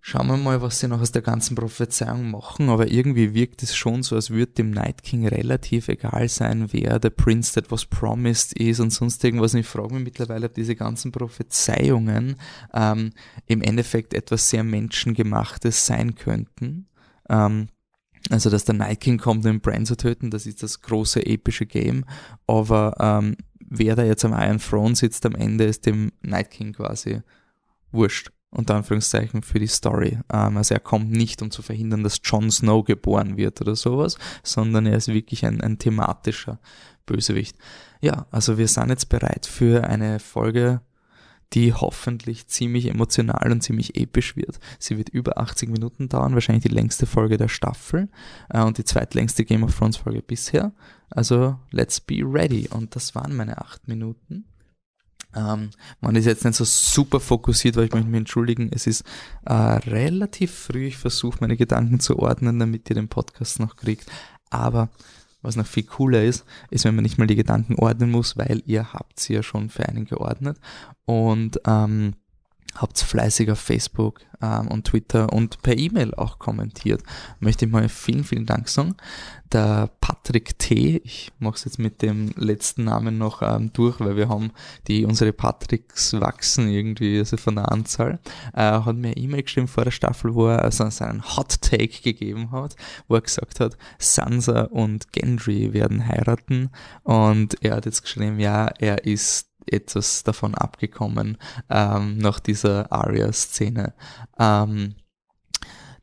schauen 0.00 0.28
wir 0.28 0.38
mal, 0.38 0.62
was 0.62 0.80
sie 0.80 0.88
noch 0.88 1.02
aus 1.02 1.12
der 1.12 1.20
ganzen 1.20 1.54
Prophezeiung 1.54 2.30
machen, 2.30 2.70
aber 2.70 2.90
irgendwie 2.90 3.34
wirkt 3.34 3.62
es 3.62 3.76
schon 3.76 4.02
so, 4.02 4.16
als 4.16 4.30
würde 4.30 4.52
dem 4.52 4.70
Night 4.70 5.02
King 5.02 5.26
relativ 5.26 5.88
egal 5.88 6.28
sein, 6.30 6.72
wer 6.72 6.98
der 6.98 7.10
Prince 7.10 7.52
that 7.52 7.70
was 7.70 7.84
promised 7.84 8.54
ist 8.54 8.80
und 8.80 8.90
sonst 8.90 9.22
irgendwas. 9.22 9.52
Und 9.52 9.60
ich 9.60 9.66
frage 9.66 9.94
mich 9.94 10.04
mittlerweile, 10.04 10.46
ob 10.46 10.54
diese 10.54 10.74
ganzen 10.74 11.12
Prophezeiungen 11.12 12.36
ähm, 12.72 13.12
im 13.46 13.60
Endeffekt 13.60 14.14
etwas 14.14 14.48
sehr 14.48 14.64
Menschengemachtes 14.64 15.84
sein 15.84 16.14
könnten. 16.14 16.88
Ähm, 17.28 17.68
also, 18.28 18.50
dass 18.50 18.64
der 18.64 18.74
Night 18.74 19.00
King 19.00 19.18
kommt, 19.18 19.46
um 19.46 19.52
den 19.52 19.60
Bran 19.60 19.86
zu 19.86 19.96
töten, 19.96 20.30
das 20.30 20.46
ist 20.46 20.62
das 20.62 20.82
große 20.82 21.24
epische 21.24 21.66
Game. 21.66 22.04
Aber 22.46 22.94
ähm, 23.00 23.36
wer 23.60 23.96
da 23.96 24.04
jetzt 24.04 24.24
am 24.24 24.32
Iron 24.32 24.58
Throne 24.58 24.94
sitzt 24.94 25.24
am 25.24 25.34
Ende, 25.34 25.64
ist 25.64 25.86
dem 25.86 26.12
Night 26.22 26.50
King 26.50 26.72
quasi 26.72 27.22
wurscht. 27.92 28.30
Unter 28.52 28.74
Anführungszeichen 28.74 29.42
für 29.42 29.60
die 29.60 29.68
Story. 29.68 30.18
Ähm, 30.32 30.56
also 30.56 30.74
er 30.74 30.80
kommt 30.80 31.12
nicht, 31.12 31.40
um 31.40 31.52
zu 31.52 31.62
verhindern, 31.62 32.02
dass 32.02 32.20
Jon 32.24 32.50
Snow 32.50 32.84
geboren 32.84 33.36
wird 33.36 33.60
oder 33.60 33.76
sowas, 33.76 34.18
sondern 34.42 34.86
er 34.86 34.96
ist 34.96 35.06
wirklich 35.06 35.46
ein, 35.46 35.60
ein 35.60 35.78
thematischer 35.78 36.58
Bösewicht. 37.06 37.56
Ja, 38.00 38.26
also 38.32 38.58
wir 38.58 38.66
sind 38.66 38.88
jetzt 38.88 39.08
bereit 39.08 39.46
für 39.46 39.84
eine 39.84 40.18
Folge 40.18 40.80
die 41.52 41.72
hoffentlich 41.72 42.46
ziemlich 42.46 42.86
emotional 42.86 43.50
und 43.50 43.62
ziemlich 43.62 43.96
episch 43.96 44.36
wird. 44.36 44.60
Sie 44.78 44.98
wird 44.98 45.08
über 45.08 45.38
80 45.38 45.68
Minuten 45.70 46.08
dauern, 46.08 46.34
wahrscheinlich 46.34 46.62
die 46.62 46.74
längste 46.74 47.06
Folge 47.06 47.36
der 47.36 47.48
Staffel 47.48 48.08
äh, 48.48 48.62
und 48.62 48.78
die 48.78 48.84
zweitlängste 48.84 49.44
Game 49.44 49.64
of 49.64 49.76
Thrones 49.76 49.96
Folge 49.96 50.22
bisher. 50.22 50.72
Also 51.10 51.58
let's 51.70 52.00
be 52.00 52.22
ready. 52.22 52.68
Und 52.70 52.94
das 52.94 53.14
waren 53.14 53.34
meine 53.34 53.58
8 53.58 53.88
Minuten. 53.88 54.44
Ähm, 55.34 55.70
man 56.00 56.16
ist 56.16 56.26
jetzt 56.26 56.44
nicht 56.44 56.56
so 56.56 56.64
super 56.64 57.20
fokussiert, 57.20 57.76
weil 57.76 57.84
ich 57.84 57.92
möchte 57.92 58.08
mich 58.08 58.18
entschuldigen. 58.18 58.70
Es 58.72 58.86
ist 58.86 59.04
äh, 59.44 59.52
relativ 59.52 60.52
früh. 60.52 60.86
Ich 60.86 60.98
versuche 60.98 61.38
meine 61.40 61.56
Gedanken 61.56 62.00
zu 62.00 62.18
ordnen, 62.18 62.58
damit 62.58 62.88
ihr 62.90 62.94
den 62.94 63.08
Podcast 63.08 63.60
noch 63.60 63.76
kriegt. 63.76 64.06
Aber 64.50 64.88
was 65.42 65.56
noch 65.56 65.66
viel 65.66 65.84
cooler 65.84 66.22
ist, 66.22 66.44
ist, 66.70 66.84
wenn 66.84 66.94
man 66.94 67.02
nicht 67.02 67.18
mal 67.18 67.26
die 67.26 67.36
Gedanken 67.36 67.76
ordnen 67.76 68.10
muss, 68.10 68.36
weil 68.36 68.62
ihr 68.66 68.92
habt 68.92 69.20
sie 69.20 69.34
ja 69.34 69.42
schon 69.42 69.68
für 69.68 69.88
einen 69.88 70.04
geordnet. 70.04 70.58
Und 71.04 71.60
ähm, 71.66 72.14
habt 72.76 72.98
fleißig 72.98 73.50
auf 73.50 73.58
Facebook 73.58 74.20
ähm, 74.40 74.68
und 74.68 74.84
Twitter 74.86 75.32
und 75.32 75.62
per 75.62 75.76
E-Mail 75.76 76.14
auch 76.14 76.38
kommentiert. 76.38 77.02
Möchte 77.40 77.66
ich 77.66 77.70
mal 77.70 77.88
vielen, 77.88 78.24
vielen 78.24 78.46
Dank 78.46 78.68
sagen. 78.68 78.96
Der 79.52 79.90
Patrick 80.00 80.58
T., 80.60 81.00
ich 81.04 81.32
mache 81.40 81.56
es 81.56 81.64
jetzt 81.64 81.80
mit 81.80 82.02
dem 82.02 82.30
letzten 82.36 82.84
Namen 82.84 83.18
noch 83.18 83.42
ähm, 83.42 83.72
durch, 83.72 83.98
weil 83.98 84.16
wir 84.16 84.28
haben 84.28 84.52
die, 84.86 85.04
unsere 85.04 85.32
Patricks 85.32 86.12
wachsen 86.20 86.68
irgendwie, 86.68 87.18
also 87.18 87.36
von 87.36 87.56
der 87.56 87.72
Anzahl, 87.72 88.20
äh, 88.54 88.60
hat 88.60 88.96
mir 88.96 89.16
E-Mail 89.16 89.42
geschrieben 89.42 89.66
vor 89.66 89.84
der 89.84 89.90
Staffel, 89.90 90.34
wo 90.34 90.46
er 90.46 90.62
also 90.62 90.88
seinen 90.90 91.36
Hot 91.36 91.60
Take 91.62 92.00
gegeben 92.00 92.52
hat, 92.52 92.76
wo 93.08 93.16
er 93.16 93.22
gesagt 93.22 93.58
hat, 93.58 93.76
Sansa 93.98 94.62
und 94.62 95.12
Gendry 95.12 95.72
werden 95.72 96.06
heiraten 96.06 96.70
und 97.02 97.62
er 97.64 97.76
hat 97.76 97.86
jetzt 97.86 98.02
geschrieben, 98.02 98.38
ja, 98.38 98.68
er 98.78 99.04
ist 99.04 99.49
etwas 99.72 100.24
davon 100.24 100.54
abgekommen 100.54 101.38
ähm, 101.68 102.18
nach 102.18 102.40
dieser 102.40 102.92
Aria-Szene. 102.92 103.94
Ähm, 104.38 104.94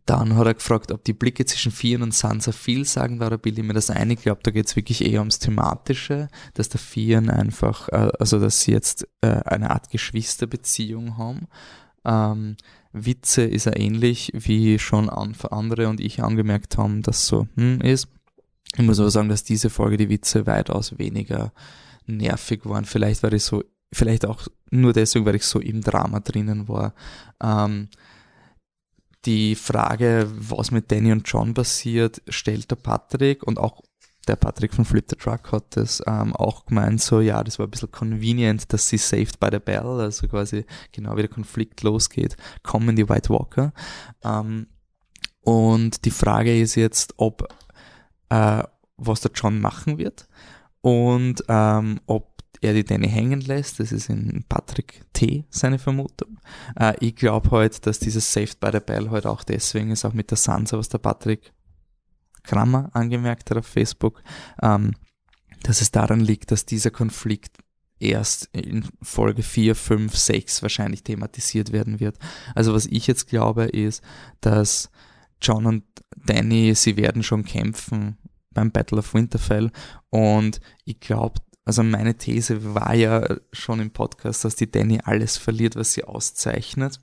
dann 0.07 0.37
hat 0.37 0.47
er 0.47 0.53
gefragt, 0.53 0.93
ob 0.93 1.03
die 1.03 1.13
Blicke 1.13 1.45
zwischen 1.45 1.71
Fian 1.71 2.01
und 2.01 2.13
Sansa 2.13 2.53
viel 2.53 2.85
sagen, 2.85 3.19
da 3.19 3.35
bilde 3.35 3.59
ich 3.59 3.67
mir 3.67 3.73
das 3.73 3.89
ein. 3.89 4.09
Ich 4.09 4.21
glaube, 4.21 4.39
da 4.41 4.51
geht 4.51 4.65
es 4.65 4.77
wirklich 4.77 5.03
eher 5.03 5.19
ums 5.19 5.39
Thematische, 5.39 6.29
dass 6.53 6.69
der 6.69 6.79
Fian 6.79 7.29
einfach, 7.29 7.89
äh, 7.89 8.09
also 8.17 8.39
dass 8.39 8.61
sie 8.61 8.71
jetzt 8.71 9.05
äh, 9.19 9.41
eine 9.43 9.69
Art 9.69 9.89
Geschwisterbeziehung 9.89 11.17
haben. 11.17 11.47
Ähm, 12.05 12.55
Witze 12.93 13.43
ist 13.43 13.67
er 13.67 13.77
ähnlich, 13.77 14.31
wie 14.33 14.79
schon 14.79 15.09
andere 15.09 15.89
und 15.89 15.99
ich 15.99 16.23
angemerkt 16.23 16.77
haben, 16.77 17.01
dass 17.01 17.27
so 17.27 17.47
hm, 17.55 17.81
ist. 17.81 18.07
Ich 18.75 18.83
muss 18.83 18.99
aber 18.99 19.11
sagen, 19.11 19.27
dass 19.27 19.43
diese 19.43 19.69
Folge 19.69 19.97
die 19.97 20.09
Witze 20.09 20.45
weitaus 20.45 20.97
weniger 20.97 21.51
nervig 22.07 22.65
waren. 22.65 22.85
Vielleicht 22.85 23.23
war 23.23 23.31
ich 23.31 23.43
so, 23.43 23.63
vielleicht 23.93 24.25
auch 24.25 24.47
nur 24.71 24.93
deswegen, 24.93 25.25
weil 25.25 25.35
ich 25.35 25.45
so 25.45 25.59
im 25.59 25.81
Drama 25.81 26.19
drinnen 26.19 26.67
war. 26.67 26.93
Ähm, 27.41 27.89
die 29.25 29.55
Frage, 29.55 30.29
was 30.33 30.71
mit 30.71 30.91
Danny 30.91 31.11
und 31.11 31.27
John 31.27 31.53
passiert, 31.53 32.21
stellt 32.29 32.71
der 32.71 32.77
Patrick 32.77 33.43
und 33.43 33.59
auch 33.59 33.81
der 34.27 34.35
Patrick 34.35 34.73
von 34.73 34.85
Flip 34.85 35.05
the 35.09 35.15
Truck 35.15 35.51
hat 35.51 35.77
das 35.77 36.03
ähm, 36.05 36.35
auch 36.35 36.65
gemeint, 36.65 37.01
so 37.01 37.21
ja, 37.21 37.43
das 37.43 37.59
war 37.59 37.67
ein 37.67 37.71
bisschen 37.71 37.91
convenient, 37.91 38.71
dass 38.73 38.89
sie 38.89 38.97
saved 38.97 39.39
by 39.39 39.47
the 39.51 39.59
bell, 39.59 40.01
also 40.01 40.27
quasi 40.27 40.65
genau 40.91 41.15
wie 41.15 41.21
der 41.21 41.29
Konflikt 41.29 41.81
losgeht, 41.83 42.35
kommen 42.63 42.95
die 42.95 43.07
White 43.07 43.29
Walker. 43.29 43.73
Ähm, 44.23 44.67
und 45.41 46.03
die 46.03 46.11
Frage 46.11 46.59
ist 46.59 46.75
jetzt, 46.75 47.13
ob 47.17 47.47
äh, 48.29 48.63
was 48.97 49.21
der 49.21 49.31
John 49.33 49.61
machen 49.61 49.97
wird 49.97 50.27
und 50.81 51.43
ähm, 51.47 51.99
ob 52.05 52.37
er 52.61 52.73
die 52.73 52.83
Danny 52.83 53.07
hängen 53.07 53.41
lässt, 53.41 53.79
das 53.79 53.91
ist 53.91 54.09
in 54.09 54.43
Patrick 54.49 55.03
T. 55.13 55.45
seine 55.49 55.79
Vermutung. 55.79 56.39
Äh, 56.75 56.93
ich 56.99 57.15
glaube 57.15 57.51
halt, 57.51 57.85
dass 57.85 57.99
dieses 57.99 58.31
Saved 58.31 58.59
by 58.59 58.69
the 58.71 58.79
Bell 58.79 59.09
halt 59.09 59.25
auch 59.25 59.43
deswegen 59.43 59.91
ist, 59.91 60.05
auch 60.05 60.13
mit 60.13 60.31
der 60.31 60.37
Sansa, 60.37 60.77
was 60.77 60.89
der 60.89 60.97
Patrick 60.97 61.53
Krammer 62.43 62.89
angemerkt 62.93 63.49
hat 63.49 63.57
auf 63.57 63.67
Facebook, 63.67 64.23
ähm, 64.61 64.93
dass 65.63 65.81
es 65.81 65.91
daran 65.91 66.19
liegt, 66.19 66.51
dass 66.51 66.65
dieser 66.65 66.91
Konflikt 66.91 67.57
erst 67.99 68.49
in 68.53 68.85
Folge 69.01 69.43
4, 69.43 69.75
5, 69.75 70.15
6 70.15 70.61
wahrscheinlich 70.61 71.03
thematisiert 71.03 71.71
werden 71.71 71.99
wird. 71.99 72.17
Also 72.55 72.73
was 72.73 72.85
ich 72.85 73.07
jetzt 73.07 73.27
glaube 73.27 73.65
ist, 73.65 74.03
dass 74.39 74.89
John 75.41 75.65
und 75.65 75.83
Danny, 76.25 76.73
sie 76.75 76.97
werden 76.97 77.23
schon 77.23 77.43
kämpfen 77.43 78.17
beim 78.57 78.71
Battle 78.71 78.97
of 78.97 79.13
Winterfell. 79.13 79.71
Und 80.09 80.59
ich 80.83 80.99
glaube, 80.99 81.39
also 81.63 81.83
meine 81.83 82.17
These 82.17 82.73
war 82.73 82.95
ja 82.95 83.37
schon 83.51 83.79
im 83.79 83.91
Podcast, 83.91 84.43
dass 84.43 84.55
die 84.55 84.69
Danny 84.69 84.99
alles 85.03 85.37
verliert, 85.37 85.75
was 85.75 85.93
sie 85.93 86.03
auszeichnet. 86.03 86.99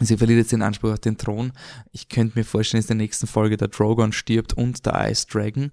Sie 0.00 0.16
verliert 0.16 0.38
jetzt 0.38 0.52
den 0.52 0.62
Anspruch 0.62 0.92
auf 0.92 0.98
den 0.98 1.18
Thron. 1.18 1.52
Ich 1.90 2.08
könnte 2.08 2.38
mir 2.38 2.44
vorstellen, 2.44 2.82
dass 2.82 2.90
in 2.90 2.96
der 2.96 3.04
nächsten 3.04 3.26
Folge 3.26 3.58
der 3.58 3.68
Drogon 3.68 4.12
stirbt 4.12 4.54
und 4.54 4.86
der 4.86 5.10
Ice 5.10 5.26
Dragon 5.30 5.70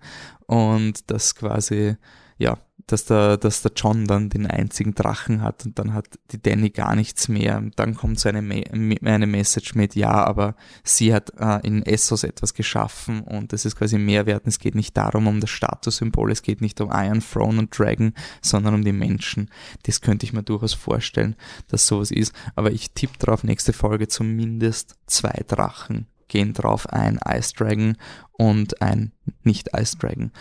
und 0.47 1.09
das 1.09 1.33
quasi, 1.35 1.95
ja, 2.39 2.57
dass 2.87 3.05
der, 3.05 3.37
dass 3.37 3.61
der 3.61 3.73
John 3.75 4.07
dann 4.07 4.29
den 4.29 4.47
einzigen 4.47 4.95
Drachen 4.95 5.43
hat 5.43 5.65
und 5.65 5.77
dann 5.77 5.93
hat 5.93 6.07
die 6.31 6.41
Danny 6.41 6.69
gar 6.69 6.95
nichts 6.95 7.27
mehr. 7.27 7.61
Dann 7.75 7.95
kommt 7.95 8.19
so 8.19 8.29
eine, 8.29 8.39
eine 8.39 9.27
Message 9.27 9.75
mit, 9.75 9.93
ja, 9.93 10.11
aber 10.11 10.55
sie 10.83 11.13
hat 11.13 11.33
äh, 11.37 11.59
in 11.67 11.83
Essos 11.83 12.23
etwas 12.23 12.53
geschaffen 12.53 13.21
und 13.21 13.51
das 13.53 13.65
ist 13.65 13.75
quasi 13.75 13.97
Mehrwert. 13.99 14.47
Es 14.47 14.57
geht 14.57 14.73
nicht 14.73 14.95
darum, 14.95 15.27
um 15.27 15.41
das 15.41 15.49
Statussymbol, 15.49 16.31
es 16.31 16.41
geht 16.41 16.61
nicht 16.61 16.79
um 16.81 16.89
Iron 16.91 17.19
Throne 17.19 17.59
und 17.59 17.77
Dragon, 17.77 18.13
sondern 18.41 18.73
um 18.73 18.83
die 18.85 18.93
Menschen. 18.93 19.51
Das 19.83 19.99
könnte 19.99 20.25
ich 20.25 20.33
mir 20.33 20.43
durchaus 20.43 20.73
vorstellen, 20.73 21.35
dass 21.67 21.85
sowas 21.85 22.09
ist. 22.09 22.33
Aber 22.55 22.71
ich 22.71 22.91
tippe 22.91 23.17
drauf, 23.19 23.43
nächste 23.43 23.73
Folge 23.73 24.07
zumindest 24.07 24.95
zwei 25.05 25.43
Drachen 25.45 26.07
gehen 26.29 26.53
drauf, 26.53 26.87
ein 26.87 27.19
Ice 27.27 27.53
Dragon 27.53 27.97
und 28.31 28.81
ein 28.81 29.11
Nicht-Ice 29.43 29.97
Dragon. 29.97 30.31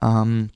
Ähm, 0.00 0.50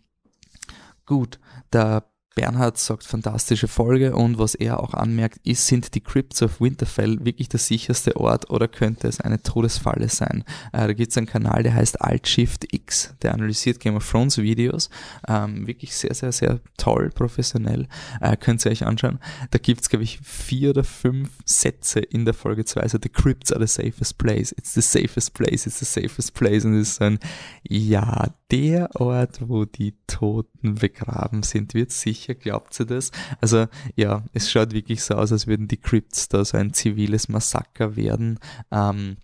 gut. 1.06 1.38
Der 1.72 2.04
Bernhard 2.36 2.76
sagt, 2.76 3.04
fantastische 3.04 3.66
Folge. 3.66 4.14
Und 4.14 4.38
was 4.38 4.54
er 4.54 4.80
auch 4.80 4.92
anmerkt, 4.92 5.40
ist, 5.44 5.66
sind 5.66 5.94
die 5.94 6.02
Crypts 6.02 6.42
of 6.42 6.60
Winterfell 6.60 7.24
wirklich 7.24 7.48
der 7.48 7.58
sicherste 7.58 8.14
Ort 8.16 8.50
oder 8.50 8.68
könnte 8.68 9.08
es 9.08 9.22
eine 9.22 9.42
Todesfalle 9.42 10.10
sein? 10.10 10.44
Äh, 10.72 10.86
da 10.86 10.92
gibt 10.92 11.10
es 11.10 11.16
einen 11.16 11.26
Kanal, 11.26 11.62
der 11.62 11.74
heißt 11.74 12.02
Altshift 12.02 12.72
X, 12.72 13.14
der 13.22 13.32
analysiert 13.32 13.80
Game 13.80 13.96
of 13.96 14.08
Thrones 14.08 14.36
Videos, 14.36 14.90
ähm, 15.26 15.66
wirklich 15.66 15.96
sehr, 15.96 16.12
sehr, 16.12 16.30
sehr 16.30 16.60
toll, 16.76 17.08
professionell, 17.08 17.88
äh, 18.20 18.36
könnt 18.36 18.64
ihr 18.66 18.70
euch 18.70 18.84
anschauen. 18.84 19.18
Da 19.50 19.58
gibt 19.58 19.80
es, 19.80 19.88
glaube 19.88 20.04
ich, 20.04 20.20
vier 20.22 20.70
oder 20.70 20.84
fünf 20.84 21.30
Sätze 21.46 22.00
in 22.00 22.26
der 22.26 22.34
Folge 22.34 22.66
2, 22.66 22.82
also 22.82 22.98
the 23.02 23.08
Crypts 23.08 23.50
are 23.50 23.66
the 23.66 23.82
safest 23.82 24.18
place, 24.18 24.52
it's 24.52 24.74
the 24.74 24.82
safest 24.82 25.32
place, 25.32 25.66
it's 25.66 25.78
the 25.78 25.86
safest 25.86 26.34
place. 26.34 26.66
Und 26.66 26.74
es 26.74 26.90
ist 26.90 26.96
so 26.96 27.04
ein, 27.04 27.18
ja, 27.66 28.34
der 28.50 28.94
Ort, 29.00 29.48
wo 29.48 29.64
die 29.64 29.94
Toten 30.06 30.76
begraben 30.76 31.42
sind, 31.42 31.74
wird 31.74 31.90
sicher 31.90 32.25
sicher, 32.26 32.34
glaubt 32.34 32.74
sie 32.74 32.86
das? 32.86 33.10
Also 33.40 33.66
ja, 33.94 34.24
es 34.32 34.50
schaut 34.50 34.72
wirklich 34.72 35.02
so 35.02 35.14
aus, 35.14 35.32
als 35.32 35.46
würden 35.46 35.68
die 35.68 35.80
Crypts 35.80 36.28
da 36.28 36.44
so 36.44 36.56
ein 36.56 36.72
ziviles 36.72 37.28
Massaker 37.28 37.96
werden. 37.96 38.38
Ähm, 38.70 39.16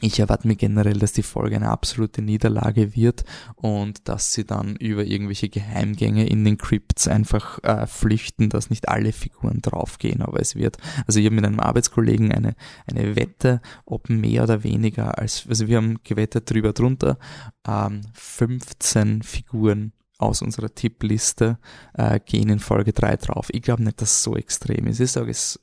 ich 0.00 0.18
erwarte 0.18 0.48
mir 0.48 0.56
generell, 0.56 0.98
dass 0.98 1.12
die 1.12 1.22
Folge 1.22 1.56
eine 1.56 1.70
absolute 1.70 2.20
Niederlage 2.20 2.94
wird 2.94 3.24
und 3.54 4.08
dass 4.08 4.34
sie 4.34 4.44
dann 4.44 4.76
über 4.76 5.04
irgendwelche 5.04 5.48
Geheimgänge 5.48 6.26
in 6.26 6.44
den 6.44 6.58
Crypts 6.58 7.06
einfach 7.08 7.62
äh, 7.62 7.86
flüchten, 7.86 8.50
dass 8.50 8.70
nicht 8.70 8.88
alle 8.88 9.12
Figuren 9.12 9.62
draufgehen, 9.62 10.20
aber 10.20 10.40
es 10.40 10.56
wird, 10.56 10.78
also 11.06 11.20
ich 11.20 11.26
habe 11.26 11.36
mit 11.36 11.46
einem 11.46 11.60
Arbeitskollegen 11.60 12.32
eine, 12.32 12.54
eine 12.86 13.16
Wette, 13.16 13.62
ob 13.86 14.10
mehr 14.10 14.42
oder 14.42 14.62
weniger 14.64 15.16
als, 15.16 15.46
also 15.48 15.68
wir 15.68 15.76
haben 15.76 16.00
gewettet 16.02 16.50
drüber 16.50 16.72
drunter, 16.72 17.18
ähm, 17.66 18.02
15 18.12 19.22
Figuren 19.22 19.92
aus 20.18 20.42
unserer 20.42 20.74
Tippliste 20.74 21.58
äh, 21.94 22.20
gehen 22.20 22.48
in 22.48 22.60
Folge 22.60 22.92
3 22.92 23.16
drauf. 23.16 23.48
Ich 23.50 23.62
glaube 23.62 23.82
nicht, 23.82 24.00
dass 24.00 24.10
es 24.10 24.22
so 24.22 24.36
extrem 24.36 24.86
ist. 24.86 25.00
Ich 25.00 25.12
sage 25.12 25.30
es 25.30 25.60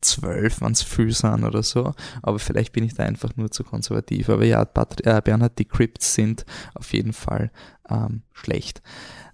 zwölf, 0.00 0.60
wenn 0.60 0.72
es 0.72 0.82
viel 0.82 1.12
sind 1.12 1.44
oder 1.44 1.62
so, 1.62 1.94
aber 2.22 2.38
vielleicht 2.38 2.72
bin 2.72 2.84
ich 2.84 2.94
da 2.94 3.04
einfach 3.04 3.36
nur 3.36 3.50
zu 3.50 3.64
konservativ. 3.64 4.28
Aber 4.28 4.44
ja, 4.44 4.64
Pat 4.64 5.00
äh, 5.06 5.20
Bernhard, 5.24 5.58
die 5.58 5.64
Crypts 5.64 6.14
sind 6.14 6.44
auf 6.74 6.92
jeden 6.92 7.12
Fall 7.12 7.50
ähm, 7.88 8.22
schlecht. 8.32 8.82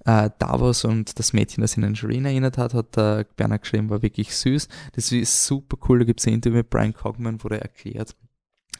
Äh, 0.05 0.31
Davos 0.39 0.85
und 0.85 1.19
das 1.19 1.33
Mädchen, 1.33 1.63
das 1.63 1.77
ihn 1.77 1.85
an 1.85 1.97
Shireen 1.97 2.27
erinnert 2.27 2.59
hat, 2.59 2.75
hat 2.75 2.97
äh, 2.97 3.25
Bernhard 3.37 3.63
geschrieben, 3.63 3.91
war 3.91 4.03
wirklich 4.03 4.35
süß. 4.37 4.69
Das 4.93 5.11
ist 5.11 5.47
super 5.47 5.79
cool, 5.89 6.01
da 6.01 6.05
gibt 6.05 6.21
es 6.21 6.27
ein 6.27 6.35
Interview 6.35 6.59
mit 6.59 6.71
Brian 6.71 6.93
Cogman, 6.93 7.43
wo 7.43 7.49
er 7.49 7.63
erklärt, 7.63 8.15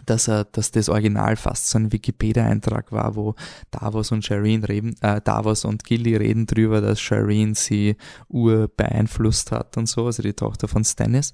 dass 0.07 0.29
er, 0.29 0.45
dass 0.45 0.71
das 0.71 0.89
Original 0.89 1.37
fast 1.37 1.69
so 1.69 1.79
ein 1.79 1.93
Wikipedia-Eintrag 1.93 2.93
war, 2.93 3.17
wo 3.17 3.35
Davos 3.71 4.13
und 4.13 4.25
Shireen 4.25 4.65
reden, 4.65 4.97
äh, 5.01 5.21
Davos 5.23 5.65
und 5.65 5.85
Gilly 5.85 6.17
reden 6.17 6.47
drüber, 6.47 6.81
dass 6.81 7.01
Shireen 7.01 7.55
sie 7.55 7.97
ur 8.29 8.69
beeinflusst 8.69 9.53
hat 9.53 9.77
und 9.77 9.89
so, 9.89 10.07
also 10.07 10.23
die 10.23 10.35
Tochter 10.35 10.69
von 10.69 10.85
Stannis. 10.85 11.33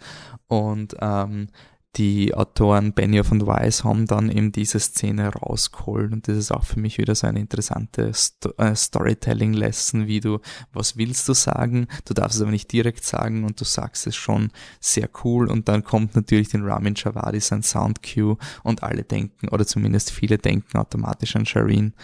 Und 0.48 0.96
ähm, 1.00 1.48
die 1.97 2.35
Autoren 2.35 2.92
Benioff 2.92 3.32
und 3.32 3.47
Weiss 3.47 3.82
haben 3.82 4.06
dann 4.06 4.30
eben 4.30 4.52
diese 4.52 4.78
Szene 4.78 5.28
rausgeholt. 5.28 6.12
Und 6.12 6.28
das 6.28 6.37
ist 6.37 6.52
auch 6.52 6.64
für 6.64 6.78
mich 6.78 6.99
wieder 6.99 7.14
so 7.14 7.26
eine 7.26 7.40
interessante 7.40 8.12
Sto 8.14 8.52
äh, 8.59 8.76
Storytelling-Lesson, 8.76 10.06
wie 10.06 10.20
du, 10.20 10.38
was 10.73 10.97
willst 10.97 11.28
du 11.28 11.35
sagen, 11.35 11.88
du 12.04 12.14
darfst 12.14 12.37
es 12.37 12.42
aber 12.42 12.52
nicht 12.52 12.70
direkt 12.73 13.04
sagen 13.04 13.44
und 13.44 13.61
du 13.61 13.64
sagst 13.64 14.06
es 14.06 14.14
schon 14.14 14.50
sehr 14.78 15.09
cool. 15.25 15.50
Und 15.50 15.68
dann 15.68 15.82
kommt 15.82 16.14
natürlich 16.14 16.49
den 16.49 16.64
Ramin 16.64 16.94
Javadi 16.97 17.40
sein 17.40 17.64
Sound 17.64 18.02
Cue 18.02 18.37
und 18.62 18.85
alle 18.85 19.02
denken, 19.02 19.49
oder 19.49 19.66
zumindest 19.66 20.12
viele 20.12 20.38
denken 20.38 20.78
automatisch 20.78 21.35
an 21.35 21.47
Shireen. 21.47 21.94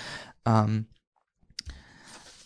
Ähm, 0.44 0.86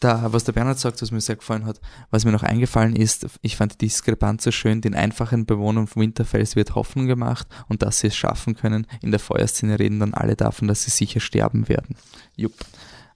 da, 0.00 0.32
was 0.32 0.44
der 0.44 0.52
Bernhard 0.52 0.78
sagt, 0.78 1.00
was 1.02 1.10
mir 1.10 1.20
sehr 1.20 1.36
gefallen 1.36 1.66
hat, 1.66 1.80
was 2.10 2.24
mir 2.24 2.32
noch 2.32 2.42
eingefallen 2.42 2.96
ist, 2.96 3.26
ich 3.42 3.56
fand 3.56 3.74
die 3.74 3.86
Diskrepanz 3.86 4.44
so 4.44 4.50
schön, 4.50 4.80
den 4.80 4.94
einfachen 4.94 5.46
Bewohnern 5.46 5.86
von 5.86 6.02
Winterfells 6.02 6.56
wird 6.56 6.74
Hoffnung 6.74 7.06
gemacht 7.06 7.46
und 7.68 7.82
dass 7.82 8.00
sie 8.00 8.08
es 8.08 8.16
schaffen 8.16 8.56
können. 8.56 8.86
In 9.02 9.10
der 9.10 9.20
Feuerszene 9.20 9.78
reden 9.78 10.00
dann 10.00 10.14
alle 10.14 10.36
davon, 10.36 10.68
dass 10.68 10.82
sie 10.82 10.90
sicher 10.90 11.20
sterben 11.20 11.68
werden. 11.68 11.96
Jupp. 12.36 12.54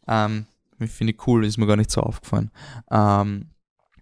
Ähm, 0.06 0.46
Finde 0.78 1.14
ich 1.14 1.26
cool, 1.26 1.46
ist 1.46 1.56
mir 1.56 1.66
gar 1.66 1.76
nicht 1.76 1.90
so 1.90 2.02
aufgefallen. 2.02 2.50
Ähm, 2.90 3.46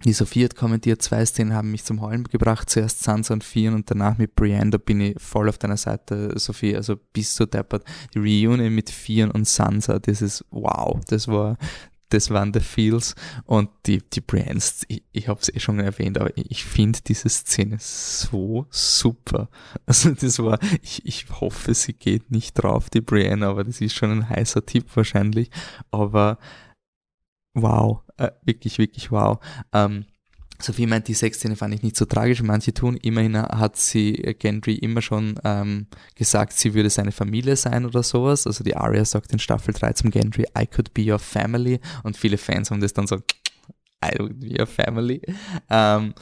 die 0.04 0.12
Sophie 0.12 0.44
hat 0.44 0.56
kommentiert, 0.56 1.00
zwei 1.00 1.24
Szenen 1.24 1.54
haben 1.54 1.70
mich 1.70 1.84
zum 1.84 2.00
Heulen 2.00 2.24
gebracht, 2.24 2.68
zuerst 2.68 3.04
Sansa 3.04 3.34
und 3.34 3.44
Fion 3.44 3.74
und 3.74 3.88
danach 3.88 4.18
mit 4.18 4.34
Brienne, 4.34 4.70
da 4.70 4.78
bin 4.78 5.00
ich 5.00 5.22
voll 5.22 5.48
auf 5.48 5.58
deiner 5.58 5.76
Seite, 5.76 6.36
Sophie, 6.40 6.74
also 6.74 6.96
bist 7.12 7.38
du 7.38 7.46
deppert. 7.46 7.84
Die 8.12 8.18
Reunion 8.18 8.74
mit 8.74 8.90
Fion 8.90 9.30
und 9.30 9.46
Sansa, 9.46 10.00
das 10.00 10.20
ist 10.20 10.44
wow, 10.50 10.98
das 11.06 11.28
war, 11.28 11.56
das 12.12 12.30
waren 12.30 12.52
the 12.52 12.60
Feels 12.60 13.14
und 13.44 13.70
die, 13.86 14.02
die 14.12 14.20
Brands, 14.20 14.84
ich, 14.88 15.02
ich 15.12 15.28
habe 15.28 15.40
es 15.40 15.52
eh 15.52 15.60
schon 15.60 15.80
erwähnt, 15.80 16.18
aber 16.18 16.30
ich 16.36 16.64
finde 16.64 17.00
diese 17.06 17.28
Szene 17.28 17.76
so 17.80 18.66
super. 18.70 19.48
Also 19.86 20.10
das 20.12 20.38
war, 20.38 20.58
ich, 20.82 21.04
ich 21.04 21.26
hoffe, 21.40 21.74
sie 21.74 21.92
geht 21.92 22.30
nicht 22.30 22.54
drauf, 22.54 22.90
die 22.90 23.00
Brienne, 23.00 23.46
aber 23.46 23.64
das 23.64 23.80
ist 23.80 23.94
schon 23.94 24.10
ein 24.10 24.28
heißer 24.28 24.64
Tipp 24.64 24.86
wahrscheinlich, 24.94 25.50
aber 25.90 26.38
wow, 27.54 28.02
äh, 28.16 28.30
wirklich, 28.42 28.78
wirklich 28.78 29.10
wow. 29.10 29.38
Ähm, 29.72 30.06
Sophie 30.62 30.86
meint, 30.86 31.08
die 31.08 31.14
Sexszene 31.14 31.56
fand 31.56 31.74
ich 31.74 31.82
nicht 31.82 31.96
so 31.96 32.04
tragisch, 32.04 32.42
manche 32.42 32.72
tun. 32.72 32.96
Immerhin 32.96 33.36
hat 33.36 33.76
sie 33.76 34.14
äh, 34.22 34.34
Gendry 34.34 34.74
immer 34.74 35.02
schon 35.02 35.38
ähm, 35.44 35.86
gesagt, 36.14 36.52
sie 36.52 36.74
würde 36.74 36.90
seine 36.90 37.12
Familie 37.12 37.56
sein 37.56 37.84
oder 37.84 38.02
sowas. 38.02 38.46
Also 38.46 38.64
die 38.64 38.76
Arya 38.76 39.04
sagt 39.04 39.32
in 39.32 39.38
Staffel 39.38 39.74
3 39.74 39.92
zum 39.94 40.10
Gendry, 40.10 40.44
I 40.58 40.66
could 40.66 40.94
be 40.94 41.10
your 41.10 41.18
family. 41.18 41.80
Und 42.02 42.16
viele 42.16 42.38
Fans 42.38 42.70
haben 42.70 42.80
das 42.80 42.92
dann 42.92 43.06
so, 43.06 43.16
I 44.04 44.18
would 44.18 44.40
be 44.40 44.56
your 44.58 44.66
family. 44.66 45.22
Ähm, 45.70 46.14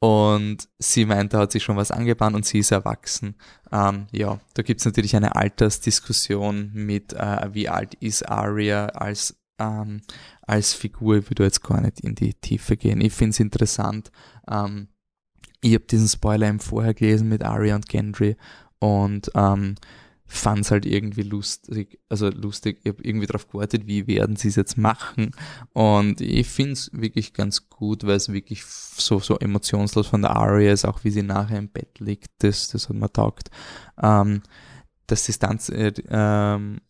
und 0.00 0.68
sie 0.78 1.06
meint, 1.06 1.32
da 1.32 1.38
hat 1.38 1.52
sich 1.52 1.62
schon 1.62 1.76
was 1.76 1.90
angebahnt 1.90 2.36
und 2.36 2.44
sie 2.44 2.58
ist 2.58 2.72
erwachsen. 2.72 3.36
Ähm, 3.72 4.06
ja, 4.12 4.38
da 4.52 4.62
gibt's 4.62 4.84
natürlich 4.84 5.16
eine 5.16 5.34
Altersdiskussion 5.34 6.72
mit, 6.74 7.14
äh, 7.14 7.48
wie 7.54 7.70
alt 7.70 7.94
ist 7.94 8.28
Arya 8.28 8.86
als 8.86 9.36
ähm, 9.58 10.02
als 10.42 10.74
Figur, 10.74 11.18
ich 11.18 11.30
würde 11.30 11.44
jetzt 11.44 11.62
gar 11.62 11.80
nicht 11.80 12.00
in 12.00 12.14
die 12.14 12.34
Tiefe 12.34 12.76
gehen. 12.76 13.00
Ich 13.00 13.12
finde 13.12 13.30
es 13.30 13.40
interessant. 13.40 14.10
Ähm, 14.50 14.88
ich 15.60 15.74
habe 15.74 15.84
diesen 15.84 16.08
Spoiler 16.08 16.48
eben 16.48 16.60
vorher 16.60 16.94
gelesen 16.94 17.28
mit 17.28 17.42
Arya 17.42 17.76
und 17.76 17.88
Gendry 17.88 18.36
und 18.78 19.30
ähm, 19.34 19.76
fand 20.26 20.62
es 20.62 20.70
halt 20.70 20.86
irgendwie 20.86 21.22
lustig, 21.22 22.00
also 22.08 22.28
lustig, 22.28 22.80
ich 22.82 22.92
habe 22.92 23.02
irgendwie 23.02 23.26
darauf 23.26 23.48
gewartet, 23.48 23.86
wie 23.86 24.06
werden 24.06 24.36
sie 24.36 24.48
es 24.48 24.56
jetzt 24.56 24.76
machen 24.76 25.30
und 25.72 26.20
ich 26.20 26.48
finde 26.48 26.72
es 26.72 26.90
wirklich 26.92 27.32
ganz 27.34 27.68
gut, 27.68 28.04
weil 28.04 28.16
es 28.16 28.32
wirklich 28.32 28.64
so, 28.64 29.20
so 29.20 29.38
emotionslos 29.38 30.06
von 30.08 30.22
der 30.22 30.36
Aria 30.36 30.72
ist, 30.72 30.84
auch 30.84 31.04
wie 31.04 31.10
sie 31.10 31.22
nachher 31.22 31.58
im 31.58 31.68
Bett 31.68 31.98
liegt, 32.00 32.30
das, 32.38 32.68
das 32.68 32.88
hat 32.88 32.96
mir 32.96 33.12
taugt. 33.12 33.50
Ähm, 34.02 34.42
das 35.06 35.24
Distanz, 35.24 35.68
äh, 35.68 35.92
ähm, 36.08 36.80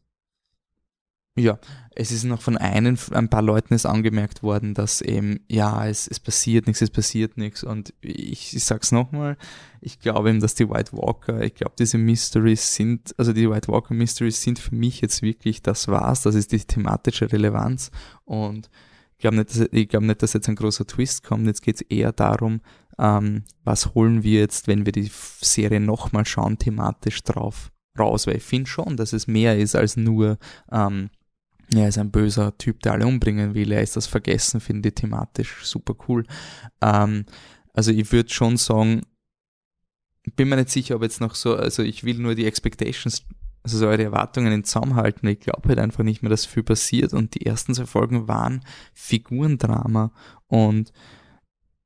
ja, 1.36 1.58
es 1.96 2.12
ist 2.12 2.24
noch 2.24 2.40
von 2.40 2.56
einem, 2.56 2.96
ein 3.10 3.28
paar 3.28 3.42
Leuten 3.42 3.74
ist 3.74 3.86
angemerkt 3.86 4.44
worden, 4.44 4.72
dass 4.72 5.00
eben, 5.00 5.40
ja, 5.48 5.86
es, 5.86 6.06
es 6.06 6.20
passiert 6.20 6.66
nichts, 6.66 6.80
es 6.80 6.90
passiert 6.90 7.36
nichts. 7.36 7.64
Und 7.64 7.92
ich, 8.00 8.54
ich 8.54 8.64
sag's 8.64 8.92
nochmal, 8.92 9.36
ich 9.80 9.98
glaube 9.98 10.30
eben, 10.30 10.40
dass 10.40 10.54
die 10.54 10.68
White 10.68 10.92
Walker, 10.92 11.42
ich 11.42 11.54
glaube, 11.54 11.74
diese 11.76 11.98
Mysteries 11.98 12.74
sind, 12.74 13.14
also 13.18 13.32
die 13.32 13.50
White 13.50 13.68
Walker 13.68 13.94
Mysteries 13.94 14.42
sind 14.42 14.60
für 14.60 14.74
mich 14.74 15.00
jetzt 15.00 15.22
wirklich, 15.22 15.60
das 15.60 15.88
war's, 15.88 16.22
das 16.22 16.36
ist 16.36 16.52
die 16.52 16.60
thematische 16.60 17.30
Relevanz. 17.32 17.90
Und 18.24 18.70
ich 19.12 19.18
glaube 19.18 19.36
nicht, 19.36 19.50
dass, 19.50 19.68
ich 19.72 19.88
glaube 19.88 20.06
nicht, 20.06 20.22
dass 20.22 20.34
jetzt 20.34 20.48
ein 20.48 20.56
großer 20.56 20.86
Twist 20.86 21.24
kommt. 21.24 21.46
Jetzt 21.46 21.62
geht's 21.62 21.80
eher 21.80 22.12
darum, 22.12 22.60
ähm, 22.96 23.42
was 23.64 23.94
holen 23.94 24.22
wir 24.22 24.40
jetzt, 24.40 24.68
wenn 24.68 24.86
wir 24.86 24.92
die 24.92 25.10
Serie 25.40 25.80
nochmal 25.80 26.26
schauen, 26.26 26.58
thematisch 26.58 27.24
drauf 27.24 27.72
raus, 27.98 28.26
weil 28.26 28.36
ich 28.36 28.42
finde 28.42 28.68
schon, 28.68 28.96
dass 28.96 29.12
es 29.12 29.26
mehr 29.26 29.58
ist 29.58 29.76
als 29.76 29.96
nur 29.96 30.38
ähm, 30.70 31.10
er 31.72 31.88
ist 31.88 31.98
ein 31.98 32.10
böser 32.10 32.56
Typ, 32.58 32.80
der 32.82 32.92
alle 32.92 33.06
umbringen 33.06 33.54
will. 33.54 33.72
Er 33.72 33.82
ist 33.82 33.96
das 33.96 34.06
Vergessen, 34.06 34.60
finde 34.60 34.90
ich 34.90 34.94
thematisch 34.94 35.64
super 35.64 35.94
cool. 36.08 36.24
Ähm, 36.80 37.24
also 37.72 37.90
ich 37.90 38.12
würde 38.12 38.30
schon 38.30 38.56
sagen, 38.56 39.02
bin 40.36 40.48
mir 40.48 40.56
nicht 40.56 40.70
sicher, 40.70 40.96
ob 40.96 41.02
jetzt 41.02 41.20
noch 41.20 41.34
so, 41.34 41.56
also 41.56 41.82
ich 41.82 42.04
will 42.04 42.18
nur 42.18 42.34
die 42.34 42.46
Expectations, 42.46 43.24
also 43.62 43.78
so 43.78 43.86
eure 43.86 44.04
Erwartungen 44.04 44.52
in 44.52 44.64
zusammenhalten. 44.64 45.28
Ich 45.28 45.40
glaube 45.40 45.68
halt 45.68 45.78
einfach 45.78 46.04
nicht 46.04 46.22
mehr, 46.22 46.30
dass 46.30 46.46
viel 46.46 46.62
passiert 46.62 47.12
und 47.12 47.34
die 47.34 47.46
ersten 47.46 47.74
zwei 47.74 47.86
Folgen 47.86 48.28
waren 48.28 48.64
Figurendrama 48.92 50.12
und 50.46 50.92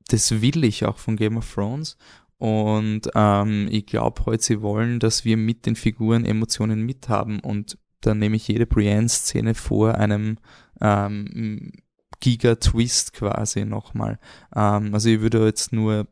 das 0.09 0.41
will 0.41 0.65
ich 0.65 0.87
auch 0.87 0.99
von 0.99 1.17
Game 1.17 1.37
of 1.37 1.53
Thrones 1.53 1.97
und 2.39 3.11
ähm, 3.15 3.69
ich 3.71 3.87
glaube 3.87 4.25
heute, 4.27 4.43
sie 4.43 4.63
wollen, 4.63 5.01
dass 5.01 5.25
wir 5.25 5.37
mit 5.37 5.67
den 5.67 5.75
Figuren 5.75 6.25
Emotionen 6.25 6.87
mithaben 6.87 7.41
und 7.41 7.79
dann 8.01 8.19
nehme 8.19 8.37
ich 8.37 8.49
jede 8.49 8.67
Brienne-Szene 8.67 9.55
vor 9.55 9.95
einem 9.95 10.39
ähm, 10.81 11.73
Giga-Twist 12.21 13.13
quasi 13.13 13.65
nochmal. 13.65 14.19
Ähm, 14.55 14.95
also 14.95 15.09
ich 15.09 15.21
würde 15.21 15.45
jetzt 15.45 15.73
nur, 15.73 16.07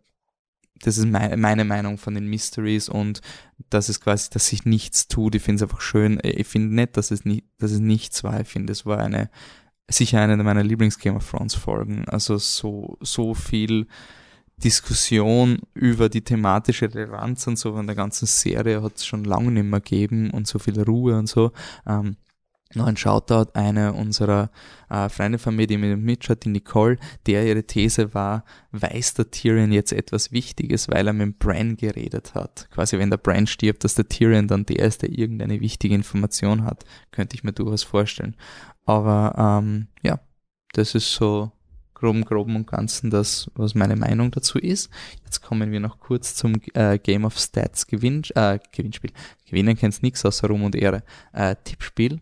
das 0.80 0.98
ist 0.98 1.06
meine, 1.06 1.36
meine 1.36 1.64
Meinung 1.64 1.98
von 1.98 2.14
den 2.14 2.26
Mysteries 2.28 2.88
und 2.88 3.20
das 3.70 3.88
ist 3.88 4.00
quasi, 4.00 4.30
dass 4.30 4.48
sich 4.48 4.64
nichts 4.64 5.08
tut. 5.08 5.34
Ich 5.34 5.42
finde 5.42 5.56
es 5.56 5.62
einfach 5.62 5.80
schön. 5.80 6.20
Ich 6.22 6.46
finde 6.46 6.74
nicht, 6.74 6.96
dass 6.96 7.10
es, 7.10 7.24
nicht, 7.24 7.46
dass 7.58 7.70
es 7.70 7.80
nichts 7.80 8.24
war. 8.24 8.40
Ich 8.40 8.48
finde, 8.48 8.72
es 8.72 8.86
war 8.86 8.98
eine, 8.98 9.30
sicher 9.88 10.20
eine 10.20 10.36
meiner 10.42 10.64
Lieblings-Game 10.64 11.16
of 11.16 11.28
Thrones 11.28 11.54
Folgen. 11.54 12.04
Also 12.08 12.36
so, 12.38 12.98
so 13.00 13.34
viel 13.34 13.86
Diskussion 14.62 15.58
über 15.74 16.08
die 16.08 16.22
thematische 16.22 16.92
Relevanz 16.92 17.46
und 17.46 17.58
so 17.58 17.74
von 17.74 17.86
der 17.86 17.96
ganzen 17.96 18.26
Serie 18.26 18.82
hat 18.82 18.96
es 18.96 19.06
schon 19.06 19.24
lange 19.24 19.50
nicht 19.50 19.64
mehr 19.66 19.80
gegeben 19.80 20.30
und 20.30 20.46
so 20.46 20.58
viel 20.58 20.80
Ruhe 20.80 21.18
und 21.18 21.28
so. 21.28 21.52
Ähm, 21.86 22.16
noch 22.74 22.86
ein 22.86 22.96
Shoutout, 22.96 23.52
eine 23.54 23.92
unserer 23.92 24.50
äh, 24.90 25.08
Freunde 25.08 25.38
von 25.38 25.54
mir, 25.54 25.66
die 25.66 25.78
mit 25.78 25.98
mitschaut, 26.00 26.44
die 26.44 26.48
Nicole, 26.48 26.98
der 27.26 27.46
ihre 27.46 27.62
These 27.62 28.12
war, 28.12 28.44
weiß 28.72 29.14
der 29.14 29.30
Tyrion 29.30 29.72
jetzt 29.72 29.92
etwas 29.92 30.32
Wichtiges, 30.32 30.88
weil 30.88 31.06
er 31.06 31.12
mit 31.12 31.38
Bran 31.38 31.76
geredet 31.76 32.34
hat. 32.34 32.68
Quasi 32.70 32.98
wenn 32.98 33.10
der 33.10 33.18
Bran 33.18 33.46
stirbt, 33.46 33.84
dass 33.84 33.94
der 33.94 34.08
Tyrion 34.08 34.48
dann 34.48 34.66
der 34.66 34.80
ist, 34.80 35.02
der 35.02 35.10
irgendeine 35.10 35.60
wichtige 35.60 35.94
Information 35.94 36.64
hat, 36.64 36.84
könnte 37.12 37.36
ich 37.36 37.44
mir 37.44 37.52
durchaus 37.52 37.84
vorstellen. 37.84 38.36
Aber 38.84 39.60
ähm, 39.62 39.86
ja, 40.02 40.18
das 40.72 40.94
ist 40.94 41.12
so 41.12 41.52
groben, 41.96 42.24
groben 42.24 42.54
und 42.56 42.66
ganzen 42.66 43.10
das, 43.10 43.50
was 43.54 43.74
meine 43.74 43.96
Meinung 43.96 44.30
dazu 44.30 44.58
ist. 44.58 44.90
Jetzt 45.24 45.40
kommen 45.40 45.72
wir 45.72 45.80
noch 45.80 45.98
kurz 45.98 46.34
zum 46.34 46.60
äh, 46.74 46.98
Game 46.98 47.24
of 47.24 47.38
Stats 47.38 47.86
Gewinn, 47.86 48.22
äh, 48.34 48.58
Gewinnspiel. 48.70 49.10
Gewinnen 49.46 49.76
kennst 49.76 50.02
nichts 50.02 50.24
außer 50.24 50.48
Ruhm 50.48 50.64
und 50.64 50.76
Ehre. 50.76 51.02
Äh, 51.32 51.56
Tippspiel. 51.64 52.20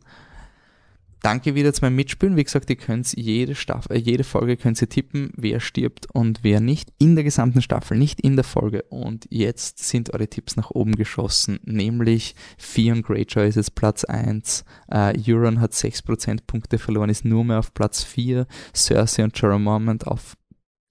Danke 1.25 1.55
wieder 1.55 1.73
zu 1.73 1.81
meinem 1.81 1.97
Mitspielen. 1.97 2.37
Wie 2.37 2.45
gesagt, 2.45 2.69
ihr 2.69 2.77
könnt 2.77 3.11
jede 3.17 3.55
Staffel, 3.55 3.97
äh, 3.97 3.99
jede 3.99 4.25
Folge 4.25 4.59
könnt 4.59 4.83
ihr 4.83 4.91
tippen, 4.91 5.33
wer 5.35 5.59
stirbt 5.59 6.07
und 6.13 6.41
wer 6.43 6.61
nicht. 6.61 6.93
In 6.99 7.15
der 7.15 7.25
gesamten 7.25 7.63
Staffel, 7.63 7.97
nicht 7.97 8.21
in 8.21 8.37
der 8.37 8.45
Folge. 8.45 8.83
Und 8.91 9.27
jetzt 9.31 9.79
sind 9.79 10.13
eure 10.13 10.29
Tipps 10.29 10.57
nach 10.57 10.71
oben 10.71 10.97
geschossen. 10.97 11.61
Nämlich 11.65 12.35
Theon 12.59 13.01
Greyjoy 13.01 13.49
ist 13.49 13.55
jetzt 13.55 13.75
Platz 13.75 14.05
1. 14.05 14.67
Äh, 14.89 15.15
Euron 15.27 15.63
hat 15.63 15.73
6 15.73 16.03
Prozentpunkte 16.03 16.77
verloren, 16.77 17.09
ist 17.09 17.25
nur 17.25 17.43
mehr 17.43 17.61
auf 17.61 17.73
Platz 17.73 18.05
4. 18.05 18.47
Cersei 18.75 19.25
und 19.25 19.35
Jorah 19.39 19.97
auf 20.05 20.37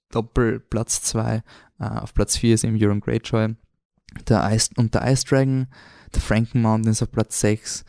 Doppelplatz 0.09 1.03
2. 1.03 1.43
Äh, 1.79 1.83
auf 1.83 2.15
Platz 2.15 2.37
4 2.37 2.55
ist 2.55 2.63
eben 2.63 2.83
Euron 2.83 3.01
Greyjoy. 3.01 3.53
Der 4.27 4.51
Ice, 4.51 4.71
und 4.77 4.95
der 4.95 5.11
Ice 5.11 5.25
Dragon, 5.27 5.67
der 6.11 6.21
Franken 6.21 6.63
Mountain 6.63 6.91
ist 6.91 7.03
auf 7.03 7.11
Platz 7.11 7.39
6. 7.39 7.85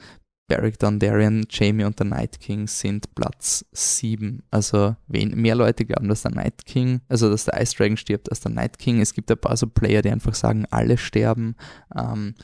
Beric 0.47 0.79
Dondarrion, 0.79 1.47
Jamie 1.49 1.85
und 1.85 1.99
der 1.99 2.07
Night 2.07 2.39
King 2.39 2.67
sind 2.67 3.15
Platz 3.15 3.65
7. 3.73 4.43
Also 4.51 4.95
wen, 5.07 5.35
mehr 5.41 5.55
Leute 5.55 5.87
glauben, 5.87 6.09
dass 6.09 6.23
der 6.23 6.33
Night 6.33 6.67
King, 6.67 7.01
also 7.09 7.31
dass 7.31 7.47
der 7.47 7.61
Ice 7.63 7.75
Dragon 7.75 7.97
stirbt 7.97 8.29
als 8.31 8.41
der 8.41 8.53
Night 8.53 8.79
King. 8.79 9.01
Es 9.01 9.15
gibt 9.15 9.31
ein 9.31 9.39
paar 9.39 9.57
so 9.57 9.67
Player, 9.67 10.03
die 10.03 10.11
einfach 10.11 10.35
sagen, 10.35 10.67
alle 10.71 10.99
sterben. 10.99 11.57
Ähm, 11.97 12.35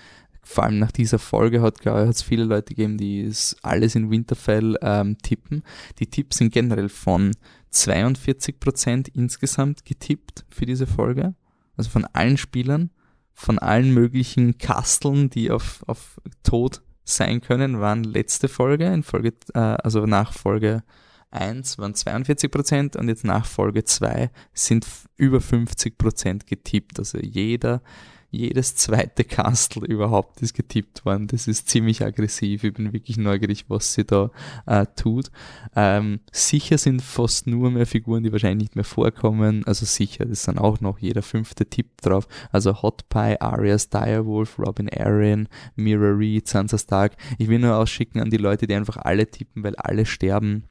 vor 0.42 0.64
allem 0.64 0.78
nach 0.78 0.92
dieser 0.92 1.18
Folge 1.18 1.60
hat, 1.60 1.84
es 1.84 2.22
viele 2.22 2.44
Leute 2.44 2.74
gegeben, 2.74 2.96
die 2.96 3.20
es 3.20 3.56
alles 3.62 3.94
in 3.94 4.10
Winterfell 4.10 4.76
ähm, 4.80 5.18
tippen. 5.18 5.62
Die 5.98 6.06
Tipps 6.06 6.38
sind 6.38 6.52
generell 6.52 6.88
von 6.88 7.32
42% 7.72 9.10
insgesamt 9.14 9.84
getippt 9.84 10.46
für 10.48 10.64
diese 10.64 10.86
Folge. 10.86 11.34
Also 11.76 11.90
von 11.90 12.06
allen 12.06 12.38
Spielern, 12.38 12.90
von 13.34 13.58
allen 13.58 13.92
möglichen 13.92 14.56
Kasteln, 14.56 15.28
die 15.28 15.50
auf, 15.50 15.84
auf 15.86 16.18
Tod 16.42 16.82
sein 17.10 17.40
können, 17.40 17.80
waren 17.80 18.04
letzte 18.04 18.48
Folge, 18.48 18.86
in 18.86 19.02
Folge, 19.02 19.32
äh, 19.54 19.58
also 19.58 20.06
nach 20.06 20.32
Folge 20.32 20.82
1 21.30 21.78
waren 21.78 21.94
42 21.94 22.50
Prozent 22.50 22.96
und 22.96 23.08
jetzt 23.08 23.24
nach 23.24 23.46
Folge 23.46 23.84
2 23.84 24.30
sind 24.52 24.86
über 25.16 25.40
50 25.40 25.96
Prozent 25.96 26.46
getippt. 26.46 26.98
Also 26.98 27.18
jeder 27.18 27.82
jedes 28.30 28.76
zweite 28.76 29.24
Kastel 29.24 29.84
überhaupt 29.84 30.40
ist 30.40 30.54
getippt 30.54 31.04
worden. 31.04 31.26
Das 31.26 31.48
ist 31.48 31.68
ziemlich 31.68 32.04
aggressiv. 32.04 32.62
Ich 32.62 32.72
bin 32.72 32.92
wirklich 32.92 33.16
neugierig, 33.16 33.64
was 33.68 33.92
sie 33.94 34.04
da 34.04 34.30
äh, 34.66 34.86
tut. 34.96 35.30
Ähm, 35.74 36.20
sicher 36.30 36.78
sind 36.78 37.02
fast 37.02 37.48
nur 37.48 37.70
mehr 37.70 37.86
Figuren, 37.86 38.22
die 38.22 38.30
wahrscheinlich 38.30 38.60
nicht 38.60 38.76
mehr 38.76 38.84
vorkommen. 38.84 39.64
Also 39.66 39.84
sicher, 39.84 40.24
das 40.26 40.44
sind 40.44 40.58
auch 40.58 40.80
noch 40.80 40.98
jeder 40.98 41.22
fünfte 41.22 41.66
Tipp 41.66 42.00
drauf. 42.02 42.28
Also 42.52 42.82
Hot 42.82 43.08
Pie, 43.08 43.40
Arias, 43.40 43.90
Direwolf, 43.90 44.58
Robin 44.58 44.88
Arryn, 44.88 45.48
Mira 45.74 46.12
Reed, 46.12 46.46
Sansa 46.46 46.78
Stark. 46.78 47.16
Ich 47.38 47.48
will 47.48 47.58
nur 47.58 47.76
ausschicken 47.76 48.20
an 48.20 48.30
die 48.30 48.36
Leute, 48.36 48.66
die 48.66 48.74
einfach 48.74 48.96
alle 48.96 49.28
tippen, 49.28 49.64
weil 49.64 49.74
alle 49.76 50.06
sterben. 50.06 50.64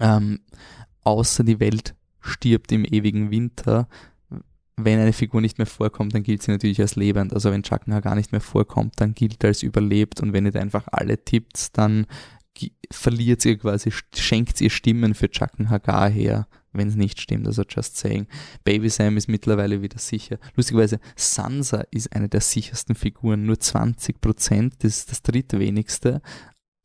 Ähm, 0.00 0.40
außer 1.04 1.44
die 1.44 1.60
Welt 1.60 1.94
stirbt 2.20 2.72
im 2.72 2.84
ewigen 2.84 3.30
Winter, 3.30 3.88
wenn 4.76 5.00
eine 5.00 5.12
Figur 5.12 5.40
nicht 5.40 5.58
mehr 5.58 5.66
vorkommt, 5.66 6.14
dann 6.14 6.22
gilt 6.22 6.42
sie 6.42 6.50
natürlich 6.50 6.80
als 6.80 6.96
lebend. 6.96 7.32
Also 7.32 7.50
wenn 7.50 7.62
Chakna 7.62 8.00
gar 8.00 8.14
nicht 8.14 8.32
mehr 8.32 8.42
vorkommt, 8.42 8.94
dann 9.00 9.14
gilt 9.14 9.42
er 9.42 9.48
als 9.48 9.62
überlebt 9.62 10.20
und 10.20 10.32
wenn 10.32 10.46
ihr 10.46 10.54
einfach 10.56 10.86
alle 10.92 11.22
tippt, 11.24 11.76
dann 11.78 12.06
verliert 12.90 13.44
ihr 13.44 13.58
quasi, 13.58 13.92
schenkt 14.14 14.60
ihr 14.60 14.70
Stimmen 14.70 15.14
für 15.14 15.30
Chucken 15.30 15.70
Hagar 15.70 16.08
her, 16.08 16.46
wenn 16.72 16.88
es 16.88 16.96
nicht 16.96 17.20
stimmt. 17.20 17.46
Also 17.46 17.62
just 17.68 17.96
saying. 17.96 18.26
Baby 18.64 18.88
Sam 18.88 19.16
ist 19.16 19.28
mittlerweile 19.28 19.82
wieder 19.82 19.98
sicher. 19.98 20.38
Lustigerweise, 20.54 21.00
Sansa 21.16 21.84
ist 21.90 22.14
eine 22.14 22.28
der 22.28 22.40
sichersten 22.40 22.94
Figuren, 22.94 23.44
nur 23.44 23.58
20 23.58 24.20
Prozent, 24.20 24.74
das 24.80 24.98
ist 24.98 25.10
das 25.10 25.22
drittwenigste 25.22 26.22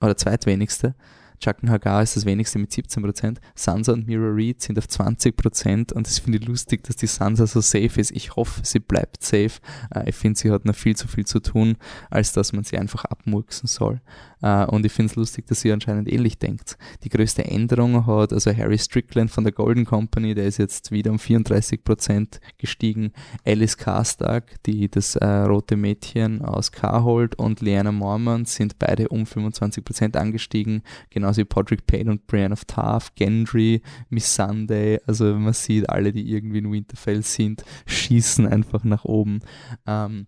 oder 0.02 0.18
zweitwenigste. 0.18 0.96
Chucken 1.42 1.72
Hagar 1.72 2.04
ist 2.04 2.16
das 2.16 2.26
wenigste 2.26 2.60
mit 2.60 2.72
17%. 2.72 3.38
Sansa 3.56 3.94
und 3.94 4.08
Mira 4.08 4.30
Reed 4.30 4.62
sind 4.62 4.78
auf 4.78 4.86
20% 4.86 5.92
und 5.92 6.08
das 6.08 6.20
finde 6.20 6.38
ich 6.38 6.48
lustig, 6.48 6.84
dass 6.84 6.96
die 6.96 7.08
Sansa 7.08 7.48
so 7.48 7.62
safe 7.62 8.00
ist. 8.00 8.12
Ich 8.12 8.36
hoffe, 8.36 8.62
sie 8.64 8.80
bleibt 8.80 9.24
safe. 9.24 9.60
Äh, 9.94 10.10
ich 10.10 10.16
finde, 10.16 10.40
sie 10.40 10.52
hat 10.52 10.66
noch 10.66 10.76
viel 10.76 10.96
zu 10.96 11.08
viel 11.08 11.26
zu 11.26 11.40
tun, 11.40 11.78
als 12.10 12.32
dass 12.34 12.54
man 12.54 12.64
sie 12.64 12.78
einfach 12.78 13.06
abmurksen 13.06 13.68
soll. 13.68 14.02
Äh, 14.42 14.66
und 14.66 14.86
ich 14.86 14.92
finde 14.92 15.12
es 15.12 15.16
lustig, 15.16 15.48
dass 15.48 15.62
sie 15.62 15.72
anscheinend 15.72 16.12
ähnlich 16.12 16.38
denkt. 16.38 16.78
Die 17.04 17.10
größte 17.10 17.46
Änderung 17.46 18.06
hat 18.06 18.34
also 18.34 18.56
Harry 18.56 18.78
Strickland 18.78 19.32
von 19.32 19.44
der 19.44 19.54
Golden 19.54 19.86
Company, 19.86 20.36
der 20.36 20.46
ist 20.46 20.58
jetzt 20.58 20.92
wieder 20.92 21.12
um 21.12 21.18
34% 21.18 22.40
gestiegen. 22.58 23.14
Alice 23.46 23.78
Karstark, 23.78 24.62
die 24.64 24.90
das 24.90 25.16
äh, 25.16 25.26
rote 25.26 25.76
Mädchen 25.76 26.42
aus 26.42 26.72
Carhold 26.72 27.36
und 27.36 27.62
Leanna 27.62 27.92
Mormont 27.92 28.48
sind 28.48 28.80
beide 28.80 29.10
um 29.10 29.24
25% 29.24 30.18
angestiegen. 30.18 30.84
Genauso 31.32 31.44
wie 31.44 31.46
Podrick 31.46 31.88
Payne 31.88 32.12
und 32.12 32.28
Brienne 32.28 32.52
of 32.52 32.66
Tarth, 32.66 33.16
Gendry, 33.16 33.82
Miss 34.10 34.36
Sunday. 34.36 35.00
Also 35.08 35.34
man 35.34 35.54
sieht, 35.54 35.90
alle, 35.90 36.12
die 36.12 36.30
irgendwie 36.30 36.58
in 36.58 36.70
Winterfell 36.70 37.24
sind, 37.24 37.64
schießen 37.86 38.46
einfach 38.48 38.84
nach 38.84 39.06
oben. 39.06 39.40
Ähm, 39.88 40.28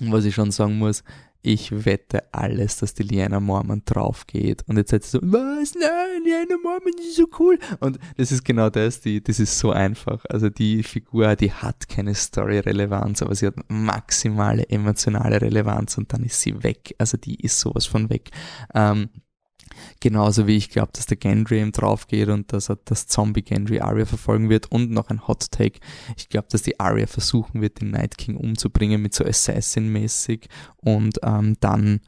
was 0.00 0.26
ich 0.26 0.34
schon 0.34 0.50
sagen 0.50 0.76
muss, 0.76 1.02
ich 1.40 1.86
wette 1.86 2.24
alles, 2.34 2.76
dass 2.76 2.92
die 2.92 3.04
Liana 3.04 3.40
Mormon 3.40 3.82
drauf 3.86 4.26
geht. 4.26 4.68
Und 4.68 4.76
jetzt 4.76 4.90
seid 4.90 5.04
ihr 5.04 5.08
so, 5.08 5.18
was? 5.22 5.74
Nein, 5.74 6.24
Liana 6.24 6.56
Mormon 6.62 6.92
ist 6.98 7.16
so 7.16 7.26
cool. 7.38 7.58
Und 7.80 7.98
das 8.18 8.30
ist 8.30 8.44
genau 8.44 8.68
das, 8.68 9.00
die, 9.00 9.24
das 9.24 9.40
ist 9.40 9.58
so 9.58 9.70
einfach. 9.70 10.26
Also 10.28 10.50
die 10.50 10.82
Figur, 10.82 11.36
die 11.36 11.52
hat 11.52 11.88
keine 11.88 12.14
Story-Relevanz, 12.14 13.22
aber 13.22 13.34
sie 13.34 13.46
hat 13.46 13.54
maximale 13.68 14.68
emotionale 14.68 15.40
Relevanz 15.40 15.96
und 15.96 16.12
dann 16.12 16.22
ist 16.22 16.38
sie 16.38 16.62
weg. 16.62 16.94
Also 16.98 17.16
die 17.16 17.36
ist 17.36 17.60
sowas 17.60 17.86
von 17.86 18.10
weg. 18.10 18.30
Ähm, 18.74 19.08
Genauso 20.00 20.46
wie 20.46 20.56
ich 20.56 20.70
glaube, 20.70 20.90
dass 20.92 21.06
der 21.06 21.16
Gendry 21.16 21.60
ihm 21.60 21.72
drauf 21.72 22.06
geht 22.06 22.28
und 22.28 22.52
dass 22.52 22.68
er 22.68 22.78
das 22.84 23.06
Zombie 23.06 23.42
Gendry 23.42 23.80
Arya 23.80 24.06
verfolgen 24.06 24.48
wird 24.50 24.70
und 24.70 24.90
noch 24.90 25.10
ein 25.10 25.26
Hot 25.26 25.50
Take. 25.50 25.80
Ich 26.16 26.28
glaube, 26.28 26.48
dass 26.50 26.62
die 26.62 26.78
Arya 26.80 27.06
versuchen 27.06 27.60
wird, 27.60 27.80
den 27.80 27.90
Night 27.90 28.18
King 28.18 28.36
umzubringen 28.36 29.02
mit 29.02 29.14
so 29.14 29.24
Assassin-mäßig 29.24 30.48
und 30.76 31.18
ähm, 31.22 31.56
dann 31.60 32.00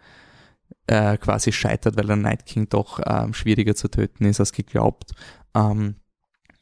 äh, 0.86 1.16
quasi 1.18 1.52
scheitert, 1.52 1.96
weil 1.96 2.06
der 2.06 2.16
Night 2.16 2.46
King 2.46 2.68
doch 2.68 3.00
ähm, 3.04 3.34
schwieriger 3.34 3.74
zu 3.74 3.88
töten 3.88 4.24
ist 4.24 4.40
als 4.40 4.52
geglaubt. 4.52 5.12
Ähm, 5.54 5.96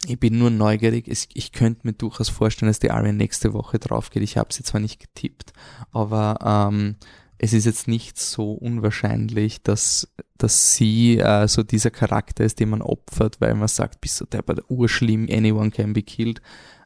ich 0.07 0.21
bin 0.21 0.39
nur 0.39 0.51
neugierig. 0.51 1.09
Ich, 1.09 1.53
könnte 1.53 1.87
mir 1.87 1.95
durchaus 1.95 2.29
vorstellen, 2.29 2.69
dass 2.69 2.79
die 2.79 2.91
Arya 2.91 3.13
nächste 3.13 3.55
Woche 3.55 3.79
drauf 3.79 4.11
geht. 4.11 4.23
Ich 4.23 4.37
habe 4.37 4.53
sie 4.53 4.63
zwar 4.63 4.81
nicht 4.81 5.01
getippt, 5.01 5.53
aber 5.93 6.71
ähm, 6.71 6.97
es 7.45 7.53
ist 7.53 7.67
jetzt 7.67 7.89
nicht 7.89 8.19
so 8.19 8.53
unwahrscheinlich, 8.53 9.63
dass, 9.63 10.09
dass 10.39 10.75
sie 10.75 11.19
äh, 11.19 11.47
so 11.47 11.63
dieser 11.63 11.91
Charakter 11.91 12.43
ist, 12.43 12.59
den 12.59 12.71
man 12.71 12.81
opfert, 12.81 13.39
weil 13.39 13.55
man 13.55 13.69
sagt, 13.69 14.01
bist 14.01 14.19
du 14.19 14.25
der 14.25 14.41
bei 14.41 14.55
der 14.55 14.71
urschlimm, 14.71 15.29
anyone 15.31 15.71
can 15.71 15.93
be 15.93 16.01
killed. 16.03 16.41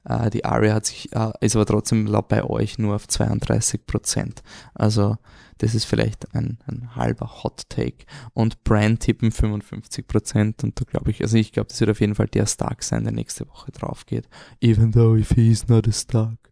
Äh, 0.05 0.31
die 0.31 0.45
Aria 0.45 0.75
hat 0.75 0.87
sich, 0.87 1.15
äh, 1.15 1.31
ist 1.41 1.55
aber 1.55 1.65
trotzdem 1.65 2.07
laut 2.07 2.27
bei 2.27 2.43
euch 2.43 2.77
nur 2.77 2.97
auf 2.97 3.07
32 3.07 3.87
Prozent. 3.87 4.43
Also, 4.75 5.17
das 5.59 5.77
ist 5.77 5.85
vielleicht 5.85 6.35
ein, 6.35 6.59
ein 6.67 6.97
halber 6.97 7.45
Hot 7.45 7.69
Take. 7.69 8.05
Und 8.35 8.65
Brand 8.65 8.99
tippen 8.99 9.31
55 9.31 10.09
Prozent. 10.09 10.65
Und 10.65 10.81
da 10.81 10.85
glaube 10.85 11.13
ich, 11.13 11.23
also 11.23 11.37
ich 11.37 11.53
glaube, 11.53 11.69
das 11.69 11.79
wird 11.79 11.91
auf 11.91 12.01
jeden 12.01 12.17
Fall 12.17 12.27
der 12.27 12.47
Stark 12.47 12.83
sein, 12.83 13.05
der 13.05 13.13
nächste 13.13 13.49
Woche 13.49 13.71
drauf 13.71 14.07
geht. 14.07 14.29
Even 14.61 14.91
though 14.91 15.17
if 15.17 15.31
he's 15.31 15.69
not 15.69 15.87
a 15.87 15.93
Stark. 15.93 16.48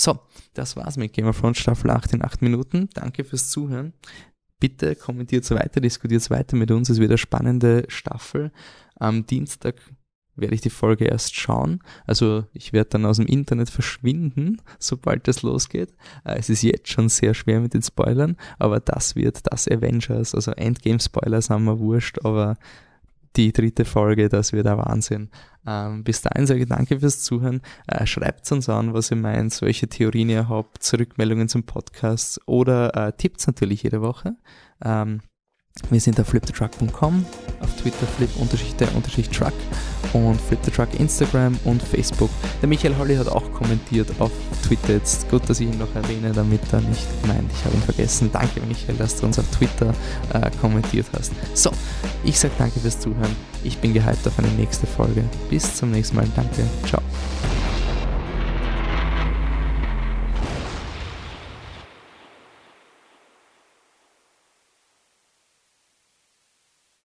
So, 0.00 0.18
das 0.54 0.76
war's 0.76 0.96
mit 0.96 1.12
Game 1.12 1.26
of 1.26 1.38
Thrones 1.38 1.58
Staffel 1.58 1.90
8 1.90 2.14
in 2.14 2.24
8 2.24 2.40
Minuten. 2.40 2.88
Danke 2.94 3.22
fürs 3.22 3.50
Zuhören. 3.50 3.92
Bitte 4.58 4.96
kommentiert 4.96 5.50
weiter, 5.50 5.82
diskutiert 5.82 6.30
weiter 6.30 6.56
mit 6.56 6.70
uns. 6.70 6.88
Es 6.88 6.98
wird 6.98 7.10
eine 7.10 7.18
spannende 7.18 7.84
Staffel. 7.88 8.50
Am 8.94 9.26
Dienstag 9.26 9.74
werde 10.36 10.54
ich 10.54 10.62
die 10.62 10.70
Folge 10.70 11.04
erst 11.04 11.36
schauen. 11.36 11.80
Also 12.06 12.46
ich 12.54 12.72
werde 12.72 12.88
dann 12.88 13.04
aus 13.04 13.18
dem 13.18 13.26
Internet 13.26 13.68
verschwinden, 13.68 14.62
sobald 14.78 15.28
das 15.28 15.42
losgeht. 15.42 15.90
Äh, 16.24 16.38
es 16.38 16.48
ist 16.48 16.62
jetzt 16.62 16.88
schon 16.88 17.10
sehr 17.10 17.34
schwer 17.34 17.60
mit 17.60 17.74
den 17.74 17.82
Spoilern, 17.82 18.38
aber 18.58 18.80
das 18.80 19.16
wird 19.16 19.52
das 19.52 19.68
Avengers, 19.68 20.34
also 20.34 20.52
Endgame-Spoilers 20.52 21.50
haben 21.50 21.64
wir 21.64 21.78
wurscht, 21.78 22.24
aber 22.24 22.56
die 23.36 23.52
dritte 23.52 23.84
Folge, 23.84 24.28
das 24.28 24.52
wird 24.52 24.66
ein 24.66 24.78
Wahnsinn. 24.78 25.30
Ähm, 25.66 26.04
bis 26.04 26.22
dahin 26.22 26.46
sage 26.46 26.62
ich 26.62 26.68
danke 26.68 27.00
fürs 27.00 27.22
Zuhören. 27.22 27.60
Äh, 27.86 28.06
Schreibt 28.06 28.50
uns 28.50 28.68
an, 28.68 28.94
was 28.94 29.10
ihr 29.10 29.16
meint, 29.16 29.60
welche 29.62 29.88
Theorien 29.88 30.30
ihr 30.30 30.48
habt, 30.48 30.92
Rückmeldungen 30.92 31.48
zum 31.48 31.64
Podcast 31.64 32.40
oder 32.46 32.96
äh, 32.96 33.12
Tipps 33.12 33.46
natürlich 33.46 33.82
jede 33.82 34.00
Woche. 34.00 34.36
Ähm, 34.82 35.20
wir 35.90 36.00
sind 36.00 36.20
auf 36.20 36.28
flipthetruck.com, 36.28 37.24
auf 37.60 37.76
Twitter 37.76 38.06
flip-truck 38.06 39.52
und 40.12 40.40
flipthetruck 40.40 40.88
Instagram 40.98 41.58
und 41.64 41.82
Facebook. 41.82 42.30
Der 42.60 42.68
Michael 42.68 42.96
Holly 42.96 43.16
hat 43.16 43.28
auch 43.28 43.52
kommentiert 43.52 44.08
auf 44.18 44.30
Twitter 44.66 44.94
jetzt. 44.94 45.28
Gut, 45.30 45.48
dass 45.48 45.60
ich 45.60 45.68
ihn 45.68 45.78
noch 45.78 45.94
erwähne, 45.94 46.32
damit 46.32 46.60
er 46.72 46.80
nicht 46.80 47.06
meint, 47.26 47.50
ich 47.52 47.64
habe 47.64 47.74
ihn 47.74 47.82
vergessen. 47.82 48.30
Danke 48.32 48.60
Michael, 48.60 48.96
dass 48.96 49.16
du 49.16 49.26
uns 49.26 49.38
auf 49.38 49.48
Twitter 49.50 49.94
äh, 50.32 50.50
kommentiert 50.60 51.06
hast. 51.16 51.32
So, 51.54 51.70
ich 52.24 52.38
sage 52.38 52.54
danke 52.58 52.80
fürs 52.80 52.98
Zuhören. 53.00 53.34
Ich 53.64 53.78
bin 53.78 53.92
gehypt 53.92 54.26
auf 54.26 54.38
eine 54.38 54.48
nächste 54.48 54.86
Folge. 54.86 55.24
Bis 55.48 55.76
zum 55.76 55.90
nächsten 55.90 56.16
Mal. 56.16 56.26
Danke. 56.36 56.64
Ciao. 56.86 57.02